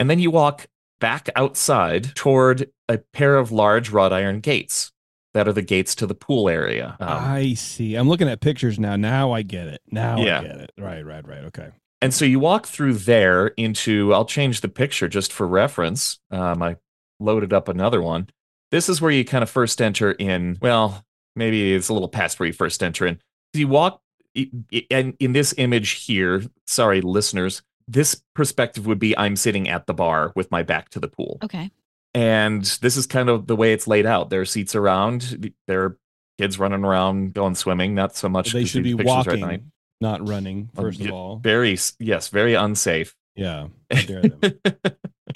[0.00, 0.66] And then you walk
[1.00, 4.90] back outside toward a pair of large wrought iron gates
[5.34, 6.96] that are the gates to the pool area.
[7.00, 7.94] Um, I see.
[7.94, 8.96] I'm looking at pictures now.
[8.96, 9.80] Now I get it.
[9.90, 10.40] Now Yeah.
[10.40, 10.72] I get it.
[10.78, 11.44] Right, right, right.
[11.44, 11.70] Okay.
[12.00, 16.20] And so you walk through there into, I'll change the picture just for reference.
[16.30, 16.76] Um, I
[17.18, 18.28] loaded up another one.
[18.70, 20.58] This is where you kind of first enter in.
[20.60, 21.04] Well,
[21.36, 23.20] maybe it's a little past where you first enter in.
[23.52, 24.00] You walk,
[24.36, 29.68] i- i- and in this image here, sorry, listeners, this perspective would be I'm sitting
[29.68, 31.38] at the bar with my back to the pool.
[31.44, 31.70] Okay.
[32.14, 34.30] And this is kind of the way it's laid out.
[34.30, 35.98] There are seats around, there are
[36.38, 38.52] kids running around, going swimming, not so much.
[38.52, 39.46] They should be pictures are at night.
[39.60, 40.70] walking, not running.
[40.76, 43.14] Um, First of all, Very, yes, very unsafe.
[43.36, 43.66] yeah.
[43.90, 44.40] Them.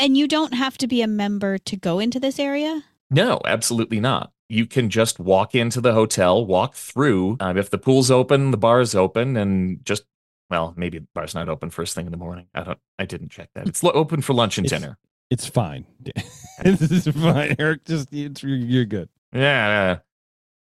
[0.00, 2.84] And you don't have to be a member to go into this area?
[3.10, 4.30] No, absolutely not.
[4.48, 7.36] You can just walk into the hotel, walk through.
[7.40, 10.04] Um, if the pool's open, the bar's open, and just
[10.50, 12.46] well, maybe the bar's not open first thing in the morning.
[12.54, 12.78] I don't.
[12.98, 13.68] I didn't check that.
[13.68, 14.96] It's open for lunch and It's- dinner.
[15.30, 15.84] It's fine.
[16.64, 17.84] this is fine, Erik.
[17.84, 19.10] Just it's, you're, you're good.
[19.34, 19.98] Yeah.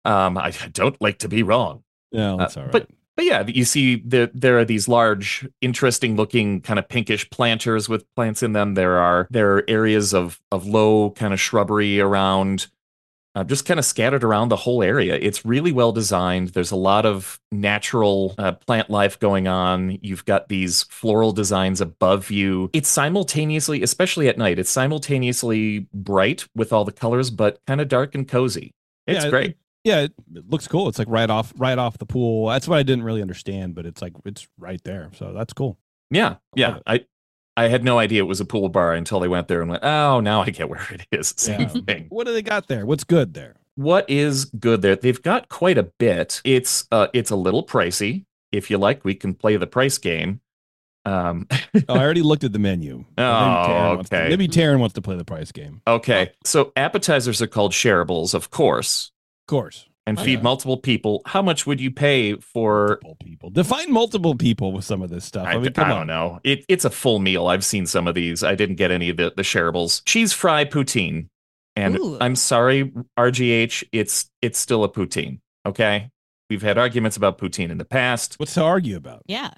[0.06, 1.84] Um, I don't like to be wrong.
[2.12, 2.72] No, that's all right.
[2.72, 7.30] but- But yeah, you see there there are these large, interesting looking kind of pinkish
[7.30, 8.74] planters with plants in them.
[8.74, 12.68] There are there are areas of of low kind of shrubbery around,
[13.36, 15.16] uh, just kind of scattered around the whole area.
[15.22, 16.50] It's really well designed.
[16.50, 20.00] There's a lot of natural uh, plant life going on.
[20.02, 22.70] You've got these floral designs above you.
[22.74, 27.88] It's simultaneously, especially at night, it's simultaneously bright with all the colors, but kind of
[27.88, 28.74] dark and cozy.
[29.08, 29.58] It's Yeah, great.
[29.84, 30.88] yeah, it, it looks cool.
[30.90, 32.48] It's like right off, right off the pool.
[32.48, 35.12] That's what I didn't really understand, but it's like it's right there.
[35.14, 35.78] So that's cool.
[36.10, 36.80] Yeah, yeah.
[36.88, 37.06] I
[37.58, 39.84] I had no idea it was a pool bar until they went there and went,
[39.84, 41.34] oh, now I get where it is.
[41.38, 41.68] Same Yeah.
[41.68, 42.06] thing.
[42.10, 42.86] What do they got there?
[42.86, 43.56] What's good there?
[43.76, 44.96] What is good there?
[44.96, 46.42] They've got quite a bit.
[46.46, 48.26] It's uh, it's a little pricey.
[48.52, 50.40] If you like, we can play the price game.
[51.06, 53.04] Um, Oh, I already looked at the menu.
[53.18, 53.24] Oh,
[53.96, 54.30] wants to- okay.
[54.30, 55.82] maybe Taren wants to play the price game.
[55.86, 59.12] okay, so appetizers are called shareables, of course,
[59.44, 59.88] Of course.
[60.08, 60.42] And Oh, feed yeah.
[60.42, 61.22] multiple people.
[61.26, 63.00] How much would you pay for?
[63.04, 63.50] Multiple people.
[63.50, 65.48] Define multiple people with some of this stuff.
[65.48, 66.08] I, I, mean, I don't on.
[66.08, 66.40] know.
[66.44, 67.48] It, it's a full meal.
[67.48, 68.44] I've seen some of these.
[68.44, 70.04] I didn't get any of the, the shareables.
[70.06, 71.30] Cheese fry poutine.
[71.76, 72.18] And Ooh.
[72.22, 75.40] I'm sorry, RGH, it's it's still a poutine.
[75.66, 76.10] Okay.
[76.50, 78.36] We've had arguments about poutine in the past.
[78.40, 79.24] What's to argue about?
[79.26, 79.52] Yeah.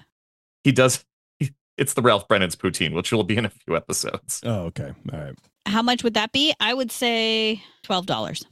[0.64, 1.04] He does
[1.78, 4.40] it's the Ralph Brennan's poutine, which will be in a few episodes.
[4.44, 4.92] Oh, okay.
[5.12, 5.34] All right.
[5.64, 6.52] How much would that be?
[6.60, 8.44] I would say twelve dollars.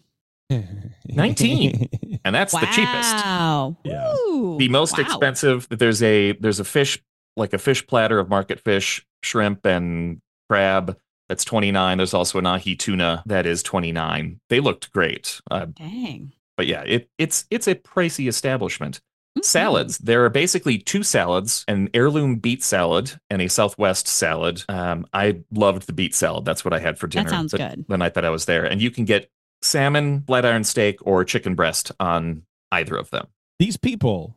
[1.08, 1.88] 19.
[2.24, 2.60] And that's wow.
[2.60, 3.84] the cheapest.
[3.84, 4.12] Yeah.
[4.12, 5.04] Ooh, The most wow.
[5.04, 7.02] expensive, there's a there's a fish
[7.36, 10.96] like a fish platter of market fish, shrimp and crab
[11.28, 11.98] that's 29.
[11.98, 14.40] There's also an ahi tuna that is 29.
[14.48, 15.40] They looked great.
[15.50, 16.32] Uh, Dang.
[16.56, 19.00] but yeah, it it's it's a pricey establishment.
[19.36, 19.44] Mhm.
[19.44, 19.98] Salads.
[19.98, 24.62] There are basically two salads: an heirloom beet salad and a Southwest salad.
[24.68, 26.44] Um, I loved the beet salad.
[26.44, 27.24] That's what I had for dinner.
[27.24, 27.84] That sounds the, good.
[27.88, 29.30] The night that I was there, and you can get
[29.62, 32.42] salmon, flat iron steak, or chicken breast on
[32.72, 33.26] either of them.
[33.58, 34.36] These people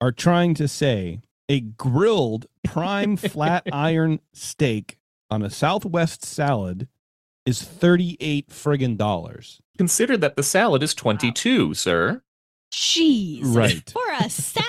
[0.00, 4.98] are trying to say a grilled prime flat iron steak
[5.30, 6.88] on a Southwest salad
[7.44, 9.60] is 38 friggin' dollars.
[9.78, 12.22] Consider that the salad is twenty-two, sir.
[12.72, 13.42] Jeez.
[13.44, 13.88] Right.
[13.90, 14.64] For a salad?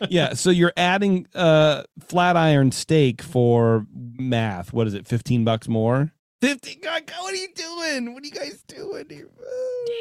[0.08, 4.72] Yeah, so you're adding uh flat iron steak for math.
[4.72, 5.06] What is it?
[5.06, 6.12] 15 bucks more?
[6.42, 8.14] 50 God, God, what are you doing?
[8.14, 9.30] What are you guys doing here?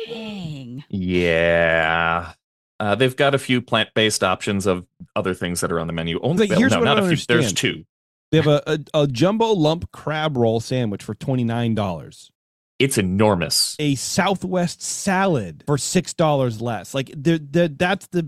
[0.08, 0.84] Dang.
[0.90, 2.34] Yeah.
[2.80, 6.20] Uh, they've got a few plant-based options of other things that are on the menu.
[6.24, 7.26] Only Like, here's no, what I not a don't few.
[7.28, 7.86] There's two.
[8.32, 12.32] They have a, a, a jumbo lump crab roll sandwich for $29.
[12.80, 13.76] It's enormous.
[13.78, 16.96] a Southwest salad for six dollars less.
[16.96, 18.24] Like the the that's the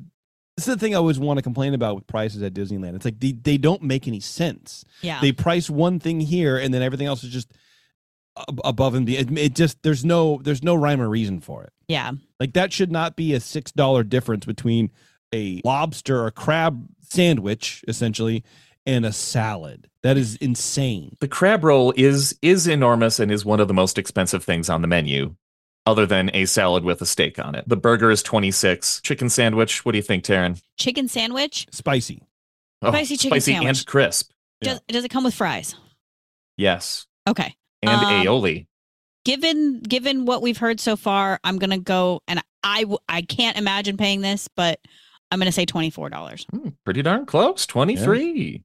[0.56, 2.96] this is the thing I always want to complain about with prices at Disneyland.
[2.96, 4.86] It's like they, they don't make any sense.
[5.02, 5.20] Yeah.
[5.20, 7.58] They price one thing here and then everything else is just ab-
[8.64, 9.38] above and beyond.
[9.38, 11.74] It, it just there's no there's no rhyme or reason for it.
[11.88, 12.12] yeah.
[12.40, 14.92] Like that should not be a six dollar difference between
[15.34, 18.44] a lobster or crab sandwich essentially
[18.86, 19.90] and a salad.
[20.04, 21.16] That is insane.
[21.22, 24.82] The crab roll is is enormous and is one of the most expensive things on
[24.82, 25.36] the menu,
[25.86, 27.64] other than a salad with a steak on it.
[27.68, 29.00] The burger is 26.
[29.02, 30.62] Chicken sandwich, what do you think, Taren?
[30.78, 31.68] Chicken sandwich.
[31.72, 32.22] Spicy.
[32.82, 33.80] Oh, Spicy chicken spicy sandwich.
[33.80, 34.32] and crisp.
[34.62, 35.76] Does, does it come with fries?
[36.58, 37.08] Yes.
[37.28, 37.56] Okay.
[37.90, 38.68] And Um, aioli.
[39.26, 43.96] Given given what we've heard so far, I'm gonna go and I I can't imagine
[43.98, 44.80] paying this, but
[45.32, 46.46] I'm gonna say twenty four dollars.
[46.52, 47.66] Hmm, pretty darn close.
[47.66, 48.64] 23.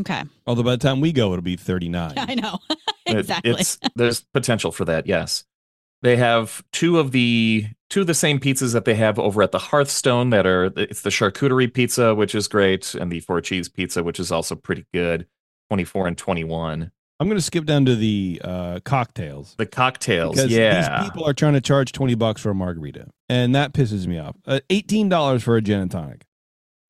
[0.00, 0.22] Okay.
[0.46, 2.14] Although by the time we go, it'll be 39.
[2.16, 2.58] I know.
[3.06, 3.52] It- exactly.
[3.52, 5.44] it's there's potential for that, yes.
[6.02, 9.52] They have two of the two of the same pizzas that they have over at
[9.52, 13.68] the Hearthstone that are it's the charcuterie pizza, which is great, and the four cheese
[13.68, 15.26] pizza, which is also pretty good.
[15.70, 16.90] 24 and 21.
[17.20, 19.54] I'm going to skip down to the uh, cocktails.
[19.58, 21.02] The cocktails, because yeah.
[21.02, 24.18] these people are trying to charge 20 bucks for a margarita and that pisses me
[24.18, 26.24] off uh, $18 for a gin and tonic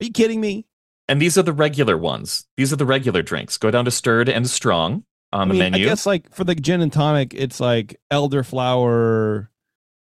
[0.00, 0.66] are you kidding me
[1.08, 2.46] And these are the regular ones.
[2.56, 3.58] These are the regular drinks.
[3.58, 5.02] Go down to stirred and strong
[5.32, 5.86] on I the mean, menu.
[5.86, 9.48] i guess like for the gin and tonic it's like elderflower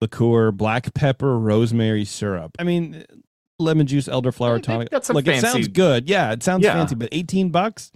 [0.02, 3.04] liqueur black pepper rosemary syrup i mean
[3.58, 6.74] lemon juice elderflower tonic some like it sounds good yeah it sounds Yeah.
[6.74, 7.92] fancy but 18 bucks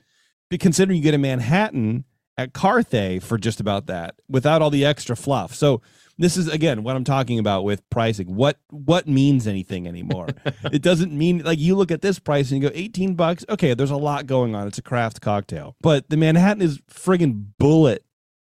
[0.60, 2.04] considering you get a manhattan
[2.38, 5.54] at carthay for just about that without all the extra fluff.
[5.54, 5.82] So
[6.18, 8.36] this is again what i'm talking about with pricing.
[8.36, 10.28] What what means anything anymore?
[10.72, 13.46] It doesn't mean like you look at this price and you go 18 bucks?
[13.50, 14.68] Okay there's a lot going on.
[14.68, 15.76] It's a craft cocktail.
[15.82, 18.00] But the manhattan is friggin Bulleit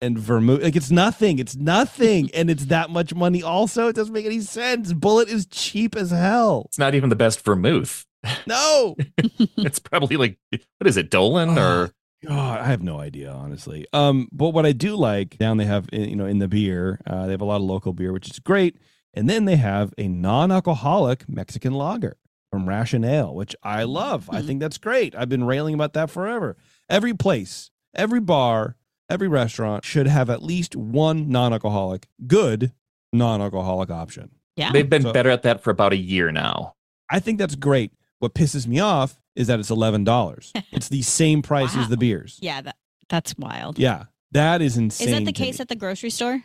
[0.03, 0.63] and vermouth.
[0.63, 1.39] Like it's nothing.
[1.39, 2.31] It's nothing.
[2.35, 3.89] And it's that much money also?
[3.89, 4.93] It doesn't make any sense.
[4.93, 6.65] Bulleit is cheap as hell.
[6.69, 8.07] It's not even the best vermouth.
[8.47, 8.97] no.
[9.57, 10.39] It's probably like
[10.79, 11.93] what is it, Dolin or
[12.27, 13.87] God, I have no idea, honestly.
[13.93, 17.25] Um, but what I do like down they have, you know, in the beer, uh,
[17.27, 18.77] they have a lot of local beer, which is great,
[19.15, 22.17] and then they have a non-alcoholic Mexican lager
[22.51, 24.29] from Ration Ale, which I love.
[24.31, 24.47] I Mhm.
[24.47, 25.15] think that's great.
[25.15, 26.57] I've been railing about that forever.
[26.89, 28.77] Every place, every bar,
[29.09, 32.73] every restaurant should have at least one non-alcoholic, good
[33.13, 34.31] non-alcoholic option.
[34.57, 34.73] yeah.
[34.73, 36.75] they've been So- better at that for about a year now.
[37.09, 37.93] I think that's great.
[38.19, 40.53] What pisses me off is that it's eleven dollars.
[40.73, 42.39] it's the same price as the beers.
[42.41, 42.61] yeah.
[42.63, 42.77] That
[43.09, 43.79] that's wild.
[43.79, 45.09] Yeah, that is insane.
[45.09, 45.63] Is that the case me.
[45.63, 46.43] at the grocery store?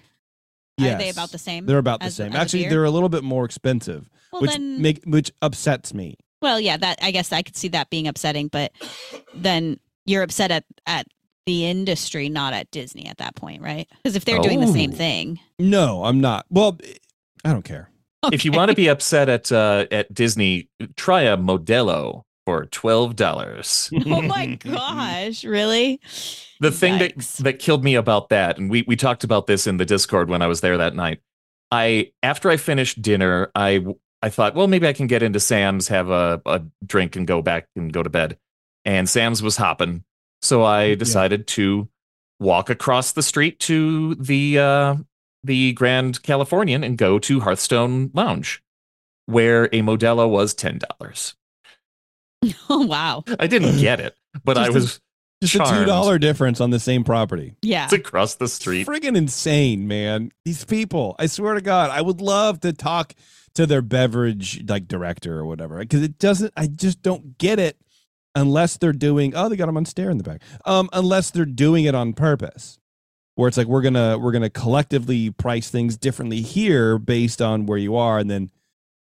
[0.82, 1.66] Are they about the same?
[1.66, 2.34] They're about the as- same.
[2.34, 2.70] as Actually, beer?
[2.72, 6.18] they're a little bit more expensive, well, which then, make which upsets me.
[6.42, 6.76] well, yeah.
[6.78, 8.72] That I guess I could see that being upsetting, but
[9.34, 11.08] then you're upset at at
[11.46, 13.88] the industry, not at Disney at that point, right?
[14.04, 14.96] Because if they're doing the same Oh.
[14.96, 16.46] thing, No, I'm not.
[16.50, 16.78] Well,
[17.46, 17.90] I don't care.
[18.34, 23.16] If you want to be upset at uh, at Disney, try a Modelo for twelve
[23.16, 23.90] dollars.
[24.06, 26.00] oh my gosh, really?
[26.60, 27.38] The thing that Yikes.
[27.44, 30.42] that killed me about that, and we we talked about this in the Discord when
[30.42, 31.22] I was there that night.
[31.72, 33.86] I after I finished dinner, I
[34.22, 37.42] I thought, well, maybe I can get into Sam's, have a, a drink, and go
[37.42, 38.38] back and go to bed.
[38.84, 40.04] And Sam's was hopping,
[40.42, 41.90] so I decided to
[42.40, 44.96] walk across the street to the uh,
[45.44, 48.64] the Grand Californian and go to Hearthstone Lounge,
[49.26, 51.36] where a Modelo was ten dollars.
[52.70, 53.24] Oh wow.
[53.40, 55.02] I didn't get it, but I Just a- was
[55.42, 57.56] Just a two dollar difference on the same property.
[57.62, 57.86] Yeah.
[57.86, 58.88] It's across the street.
[58.88, 60.32] Friggin' insane, man.
[60.44, 61.16] These people.
[61.20, 63.14] I swear to God, I would love to talk
[63.56, 66.54] to their beverage like director or whatever because it doesn't.
[66.58, 67.78] I just don't get it
[68.36, 69.34] unless they're doing.
[69.36, 70.42] Oh, they got them on stare in the back.
[70.66, 72.80] Um, unless they're doing it on purpose,
[73.36, 77.78] where it's like we're gonna we're gonna collectively price things differently here based on where
[77.78, 78.50] you are, and then.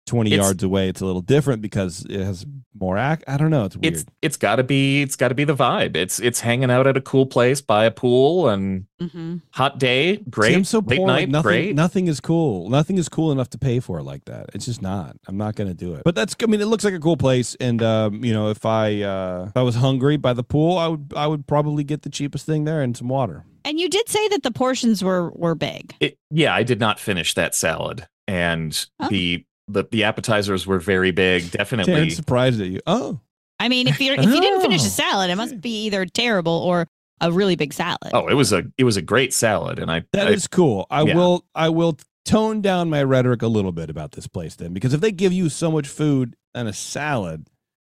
[0.06, 2.46] 20 It's- yards away it's a little different because it has
[2.78, 5.36] more act i don't know it's weird It's it's got to be it's got to
[5.36, 5.96] be the vibe.
[5.96, 10.18] It's it's hanging out at a cool place by a pool and hmm hot day,
[10.18, 10.56] See, great.
[10.56, 11.08] I'm so late poor.
[11.08, 11.76] night, like nothing, great.
[11.76, 12.70] nothing is cool.
[12.70, 14.50] Nothing is cool enough to pay for it like that.
[14.54, 15.16] It's just not.
[15.28, 16.04] I'm not going to do it.
[16.06, 16.36] But that's.
[16.42, 19.46] I mean, it looks like a cool place, and um, you know, if I uh,
[19.50, 22.46] if I was hungry by the pool, I would I would probably get the cheapest
[22.46, 23.46] thing there and some water.
[23.64, 25.94] And you did say that the portions were were big.
[26.00, 29.10] It, yeah, I did not finish that salad, and Oh.
[29.10, 31.52] the the the appetizers were very big.
[31.52, 31.94] Definitely.
[31.94, 32.82] Taren's surprised at you.
[32.88, 33.20] Oh,
[33.60, 34.84] I mean, if you if you didn't finish Oh.
[34.86, 36.88] the salad, it must be either terrible or
[37.22, 38.12] a really big salad.
[38.14, 40.86] Oh, it was a it was a great salad, and I, that I- is cool.
[40.90, 41.16] I yeah.
[41.16, 44.94] will I will tone down my rhetoric a little bit about this place then, because
[44.94, 47.48] if they give you so much food and a salad,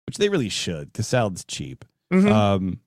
[0.05, 1.83] which they really should, because salad's cheap.
[2.13, 2.31] Mhm.
[2.31, 2.79] Um,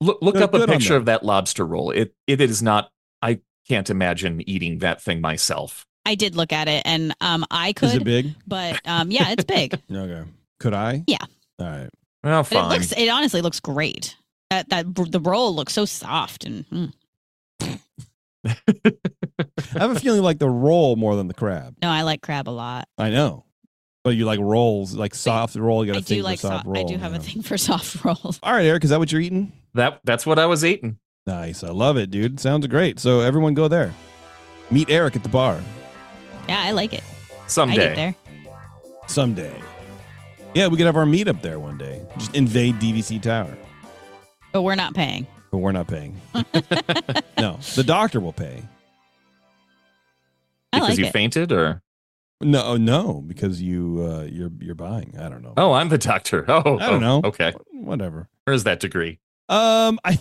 [0.00, 1.02] look look up a picture them.
[1.02, 1.90] of that lobster roll.
[1.90, 2.90] It it is not.
[3.22, 5.86] I can't imagine eating that thing myself.
[6.10, 8.34] I did look at it, and um, I is it could, big?
[8.44, 9.80] but um, yeah, it's big.
[9.92, 10.28] Okay.
[10.58, 11.04] Could I?
[11.06, 11.18] Yeah.
[11.60, 11.88] All right.
[12.24, 12.68] Well, But it fine.
[12.68, 14.16] looks, it honestly looks great.
[14.50, 16.92] That that the roll looks so soft and mm.
[18.44, 21.76] I have a feeling like the roll more than the crab.
[21.80, 22.88] no, I like crab a lot.
[22.98, 23.44] I know.
[24.02, 25.84] But you like rolls, like soft roll.
[25.84, 26.66] You got I a thing do for like soft soft.
[26.66, 26.78] roll.
[26.78, 27.18] I do have yeah.
[27.18, 28.40] a thing for soft rolls.
[28.42, 29.52] All right, Erik, is that what you're eating?
[29.74, 30.98] that that's what I was eating.
[31.26, 31.62] Nice.
[31.62, 32.40] I love it, dude.
[32.40, 32.98] Sounds great.
[32.98, 33.94] So everyone go there.
[34.70, 35.60] Meet Erik at the bar
[36.50, 37.04] Yeah, I like it.
[37.04, 37.94] I Someday.
[37.94, 38.14] there.
[39.06, 39.54] someday.
[40.52, 42.04] Yeah, we could have our meetup there one day.
[42.18, 43.56] Just invade DVC Tower.
[44.50, 45.28] But we're not paying.
[45.52, 46.20] But we're not paying.
[47.38, 48.64] no, the doctor will pay.
[50.72, 51.12] I because like you it.
[51.12, 51.82] fainted, or
[52.40, 55.14] No, no, because you uh, you're you're buying.
[55.20, 55.54] I don't know.
[55.56, 56.44] oh, I'm the doctor.
[56.48, 57.20] Oh, I don't oh, know.
[57.26, 58.28] Okay, Whatever.
[58.42, 59.20] where's that degree?
[59.48, 60.18] Um, I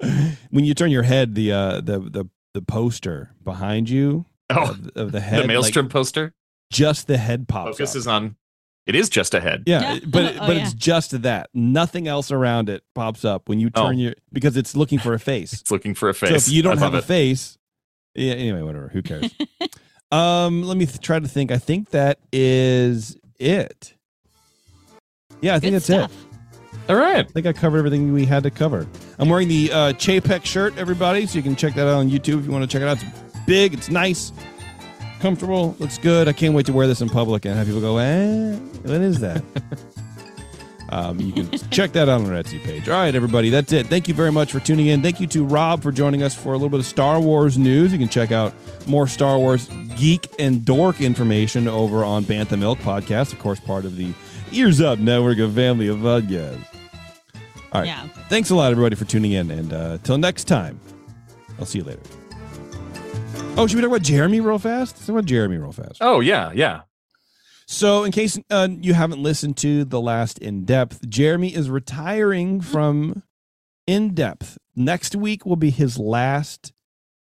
[0.48, 4.90] when you turn your head, the uh the the the poster behind you Oh, of,
[4.96, 6.32] of the head, the like, maelstrom poster.
[6.70, 7.72] just the head pops.
[7.78, 7.96] Focus up.
[7.96, 8.36] is on.
[8.86, 9.64] It is just a head.
[9.66, 10.00] yeah, Yeah.
[10.06, 10.62] but it- Oh, but yeah.
[10.62, 11.50] it's just that.
[11.52, 13.86] Nothing else around it pops up when you Oh.
[13.88, 15.52] turn your because it's looking for a face.
[15.52, 16.28] It's looking for a face.
[16.28, 16.46] so face.
[16.48, 17.04] if you don't I have a it.
[17.04, 17.58] face,
[18.14, 18.34] yeah.
[18.34, 18.88] Anyway, whatever.
[18.88, 19.34] Who cares?
[20.12, 21.50] um, let me th- try to think.
[21.50, 23.94] I think that is it.
[25.40, 26.12] Yeah, I think Good that's stuff.
[26.12, 26.90] it.
[26.90, 27.18] All right.
[27.18, 28.86] I think I covered everything we had to cover.
[29.18, 32.38] I'm wearing the uh, Chapek shirt, everybody, so you can check that out on YouTube
[32.38, 33.02] if you want to check it out.
[33.02, 34.32] It's big, it's nice,
[35.20, 36.28] comfortable, looks good.
[36.28, 39.20] I can't wait to wear this in public and have people go, eh, what is
[39.20, 39.42] that?
[40.90, 42.88] um, you can check that out on our Etsy page.
[42.88, 43.86] All right, everybody, that's it.
[43.86, 45.02] Thank you very much for tuning in.
[45.02, 47.92] Thank you to Rob for joining us for a little bit of Star Wars news.
[47.92, 48.52] You can check out
[48.86, 53.84] more Star Wars geek and dork information over on Bantha Milk Podcast, of course, part
[53.84, 54.12] of the
[54.52, 56.64] Ears Up Network of Family of Podcasts.
[57.72, 57.88] All right.
[57.88, 58.06] Yeah.
[58.28, 59.50] Thanks a lot, everybody, for tuning in.
[59.50, 60.80] And uh, till next time,
[61.58, 62.00] I'll see you later.
[63.58, 64.96] Oh, should we talk about Jeremy real fast?
[64.96, 65.96] Let's talk about Jeremy real fast.
[66.02, 66.82] Oh yeah, yeah.
[67.66, 72.60] So, in case uh, you haven't listened to the last In Depth, Jeremy is retiring
[72.60, 73.22] from
[73.86, 74.58] In Depth.
[74.76, 76.72] Next week will be his last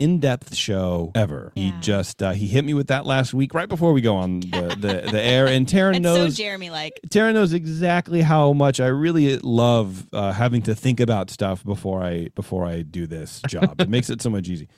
[0.00, 1.52] In Depth show ever.
[1.54, 4.40] He just uh, he hit me with that last week right before we go on
[4.40, 5.46] the the, the air.
[5.46, 7.00] And Taren knows so Jeremy like.
[7.10, 12.02] Tara knows exactly how much I really love uh, having to think about stuff before
[12.02, 13.80] I before I do this job.
[13.80, 14.68] it makes it so much easy.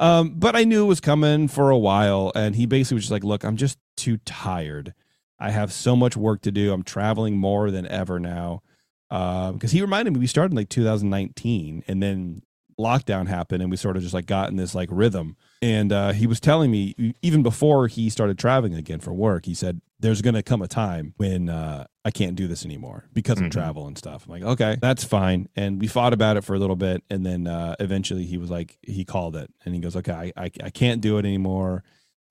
[0.00, 3.12] Um, but I knew it was coming for a while, and he basically was just
[3.12, 4.94] like, "Look, I'm just too tired.
[5.38, 6.72] I have so much work to do.
[6.72, 8.62] I'm traveling more than ever now."
[9.10, 12.42] Because he reminded me, we started in like 2019, and then
[12.78, 15.36] lockdown happened, and we sort of just like got in this like rhythm.
[15.60, 19.54] And uh, he was telling me even before he started traveling again for work, he
[19.54, 23.38] said, "There's going to come a time when uh, I can't do this anymore because
[23.38, 23.50] of Mhm.
[23.52, 26.58] travel and stuff." I'm like, "Okay, that's fine." And we fought about it for a
[26.58, 29.96] little bit, and then uh, eventually he was like, he called it, and he goes,
[29.96, 31.82] "Okay, I I, I can't do it anymore."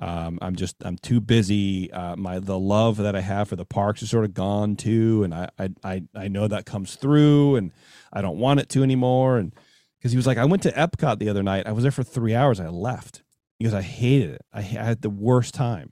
[0.02, 1.92] Um, I'm just I'm too busy.
[1.92, 5.24] Uh, my the love that I have for the parks is sort of gone too,
[5.24, 7.72] and I I I, I know that comes through, and
[8.14, 9.38] I don't want it to anymore.
[9.38, 9.54] And
[10.00, 11.68] because he was like, I went to Epcot the other night.
[11.68, 12.62] I was there for three hours.
[12.62, 13.24] I left
[13.60, 14.42] because I hated it.
[14.54, 15.92] I, I had the worst time,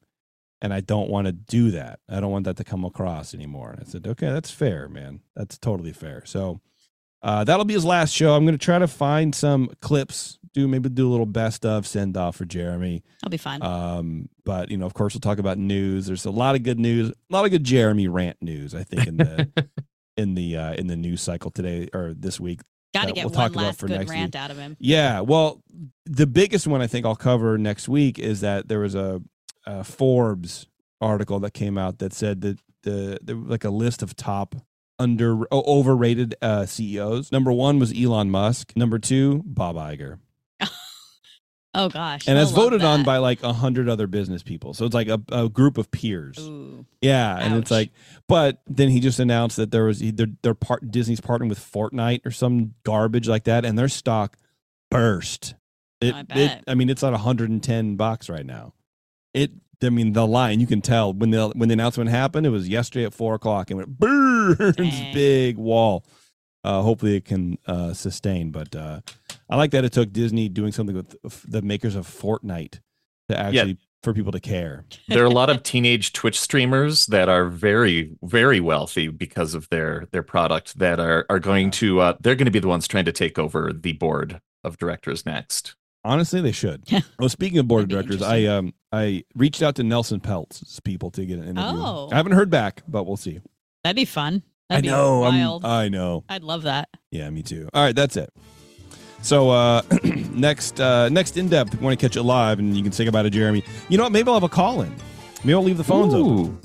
[0.62, 2.00] and I don't want to do that.
[2.10, 3.72] I don't want that to come across anymore.
[3.72, 5.22] And I said, okay, that's fair, man.
[5.36, 6.24] That's totally fair.
[6.26, 6.62] So
[7.22, 8.36] Uh, that'll be his last show.
[8.36, 11.88] I'm going to try to find some clips, do maybe do a little best of
[11.88, 13.04] send off for Jeremy.
[13.22, 13.62] That'll be fun.
[13.64, 16.06] Um, but you know, of course, we'll talk about news.
[16.06, 18.76] There's a lot of good news, a lot of good Jeremy rant news.
[18.76, 19.50] I think in the
[20.18, 22.62] in the uh, in the news cycle today or this week.
[22.94, 24.78] Got to get we'll talk one about last for good next rant out of him.
[24.80, 25.62] Yeah, well,
[26.06, 29.22] the biggest one I think I'll cover next week is that there was a,
[29.68, 30.66] a Forbes
[31.00, 34.56] article that came out that said that the there was like a list of top
[34.98, 37.32] under overrated uh, CEOs.
[37.32, 38.74] Number one was Elon Musk.
[38.76, 40.18] Number two, Bob Iger,
[41.76, 42.28] Oh gosh.
[42.28, 44.74] and I that's voted on by like a hundred other business people.
[44.74, 46.40] So it's like a, a group of peers.
[46.40, 46.86] Ooh.
[47.02, 47.92] Yeah, and it's like,
[48.28, 52.26] but then he just announced that there was they're, they're part Disney's partnering with Fortnite
[52.26, 54.38] or some garbage like that, and their stock
[54.90, 55.54] burst.
[56.02, 56.64] It, I it bet.
[56.68, 58.74] I mean, it's at 110 bucks right now.
[59.34, 59.52] It,
[59.84, 62.68] I mean, the line you can tell when the when the announcement happened, it was
[62.68, 65.14] yesterday at four o'clock, and went burns Dang.
[65.14, 66.06] big wall.
[66.64, 68.52] Uh, hopefully, it can uh, sustain.
[68.52, 69.02] But uh,
[69.50, 71.16] I like that it took Disney doing something with
[71.48, 72.80] the makers of Fortnite
[73.30, 74.86] to actually for people to care.
[75.08, 79.68] there are a lot of teenage Twitch streamers that are very, very wealthy because of
[79.70, 82.88] their their product that are are going to uh, they're going to be the ones
[82.88, 85.76] trying to take over the board of directors next.
[86.08, 86.84] Honestly, they should.
[87.20, 91.12] well, speaking of board of directors, I um I reached out to Nelson Peltz's people
[91.12, 91.82] to get an interview.
[91.84, 92.10] Oh.
[92.12, 93.42] I haven't heard back, but we'll see.
[93.84, 94.42] That'd be fun.
[94.70, 95.22] That'd I know.
[95.22, 95.66] Be I'm- wild.
[95.66, 96.24] I know.
[96.30, 96.90] I'd love that.
[97.12, 97.70] Yeah, me too.
[97.74, 98.30] All right, that's it.
[99.22, 102.76] So uh next uh next in depth, if you want to catch it live and
[102.78, 103.64] you can say goodbye to Jeremy.
[103.90, 104.12] You know what?
[104.14, 104.96] Maybe I'll have a call in.
[105.44, 106.60] Maybe I'll leave the phones open.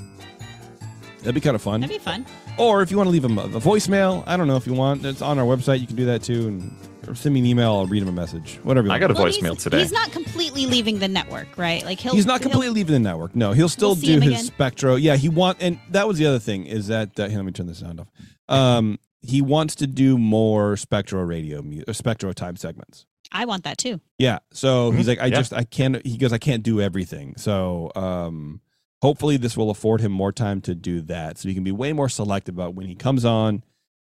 [1.19, 1.81] That'd be kind of fun.
[1.81, 2.27] That'd be fun.
[2.59, 5.05] Or if you want to leave a, a voicemail, I don't know if you want.
[5.05, 5.81] It's on our website.
[5.81, 6.49] You can do that too.
[6.49, 6.77] And
[7.09, 7.73] or send me an email.
[7.73, 8.59] I'll read him a message.
[8.63, 8.87] Whatever.
[8.89, 9.01] You I want.
[9.01, 9.81] got a Well, voicemail he's, today.
[9.81, 11.85] He's not completely leaving the network, right?
[11.85, 12.15] Like he'll.
[12.15, 13.35] He's not he'll- completely leaving the network.
[13.37, 14.45] No, he'll still We'll see do him his again.
[14.45, 14.95] Spectro.
[14.97, 17.53] Yeah, he want and that was the other thing is that uh, here, let me
[17.53, 18.09] turn the sound off.
[18.49, 23.07] Um, he wants to do more Spectro radio, mu- uh, Spectro time segments.
[23.31, 24.01] I want that too.
[24.19, 25.37] Yeah, so he's Mhm, like, I yeah.
[25.37, 26.05] just I can't.
[26.05, 27.35] He goes, I can't do everything.
[27.39, 28.61] So um,
[29.01, 31.93] hopefully this will afford him more time to do that, so he can be way
[31.95, 33.63] more selective about when he comes on,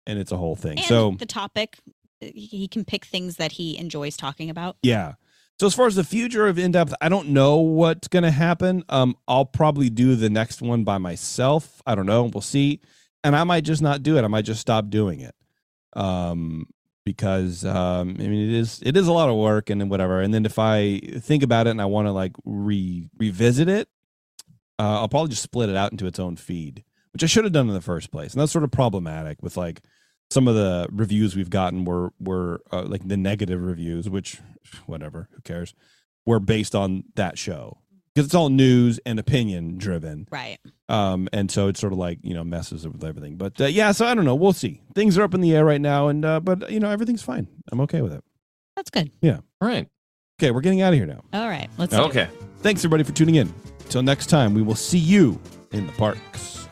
[0.06, 0.78] and it's a whole thing.
[0.78, 1.78] And so the topic,
[2.36, 4.78] he can pick things that he enjoys talking about.
[4.82, 5.14] Yeah.
[5.60, 8.32] So as far as the future of in depth, I don't know what's going to
[8.32, 8.84] happen.
[8.90, 11.82] Um, I'll probably do the next one by myself.
[11.86, 12.24] I don't know.
[12.24, 12.82] We'll see.
[13.24, 14.24] And I might just not do it.
[14.24, 15.36] I might just stop doing it.
[15.94, 16.68] Um,
[17.06, 20.22] because um, I mean, it is it is a lot of work and whatever.
[20.22, 23.88] And then if I think about it and I want to like re revisit it,
[24.80, 27.54] uh, I'll probably just split it out into its own feed, which I should have
[27.54, 28.34] done in the first place.
[28.34, 29.82] And that's sort of problematic with like
[30.34, 34.40] some of the reviews we've gotten were were uh, like the negative reviews, which
[34.86, 35.74] whatever, who cares?
[36.26, 37.78] Were based on that show
[38.14, 40.28] because it's all news and opinion driven.
[40.32, 40.58] Right.
[40.90, 43.36] Um, and so it's sort of like you know messes with everything.
[43.36, 44.36] But uh, yeah, so I don't know.
[44.36, 44.82] We'll see.
[44.96, 47.48] Things are up in the air right now, and uh, but you know everything's fine.
[47.72, 48.24] I'm okay with it.
[48.76, 49.12] That's good.
[49.22, 49.40] Yeah.
[49.62, 49.88] All right.
[50.42, 51.22] Okay, we're getting out of here now.
[51.34, 51.70] All right.
[51.78, 52.02] Let's do.
[52.04, 52.28] Okay.
[52.60, 53.54] Thanks everybody for tuning in.
[53.90, 55.40] Till next time, we will see you
[55.72, 56.63] in the parks.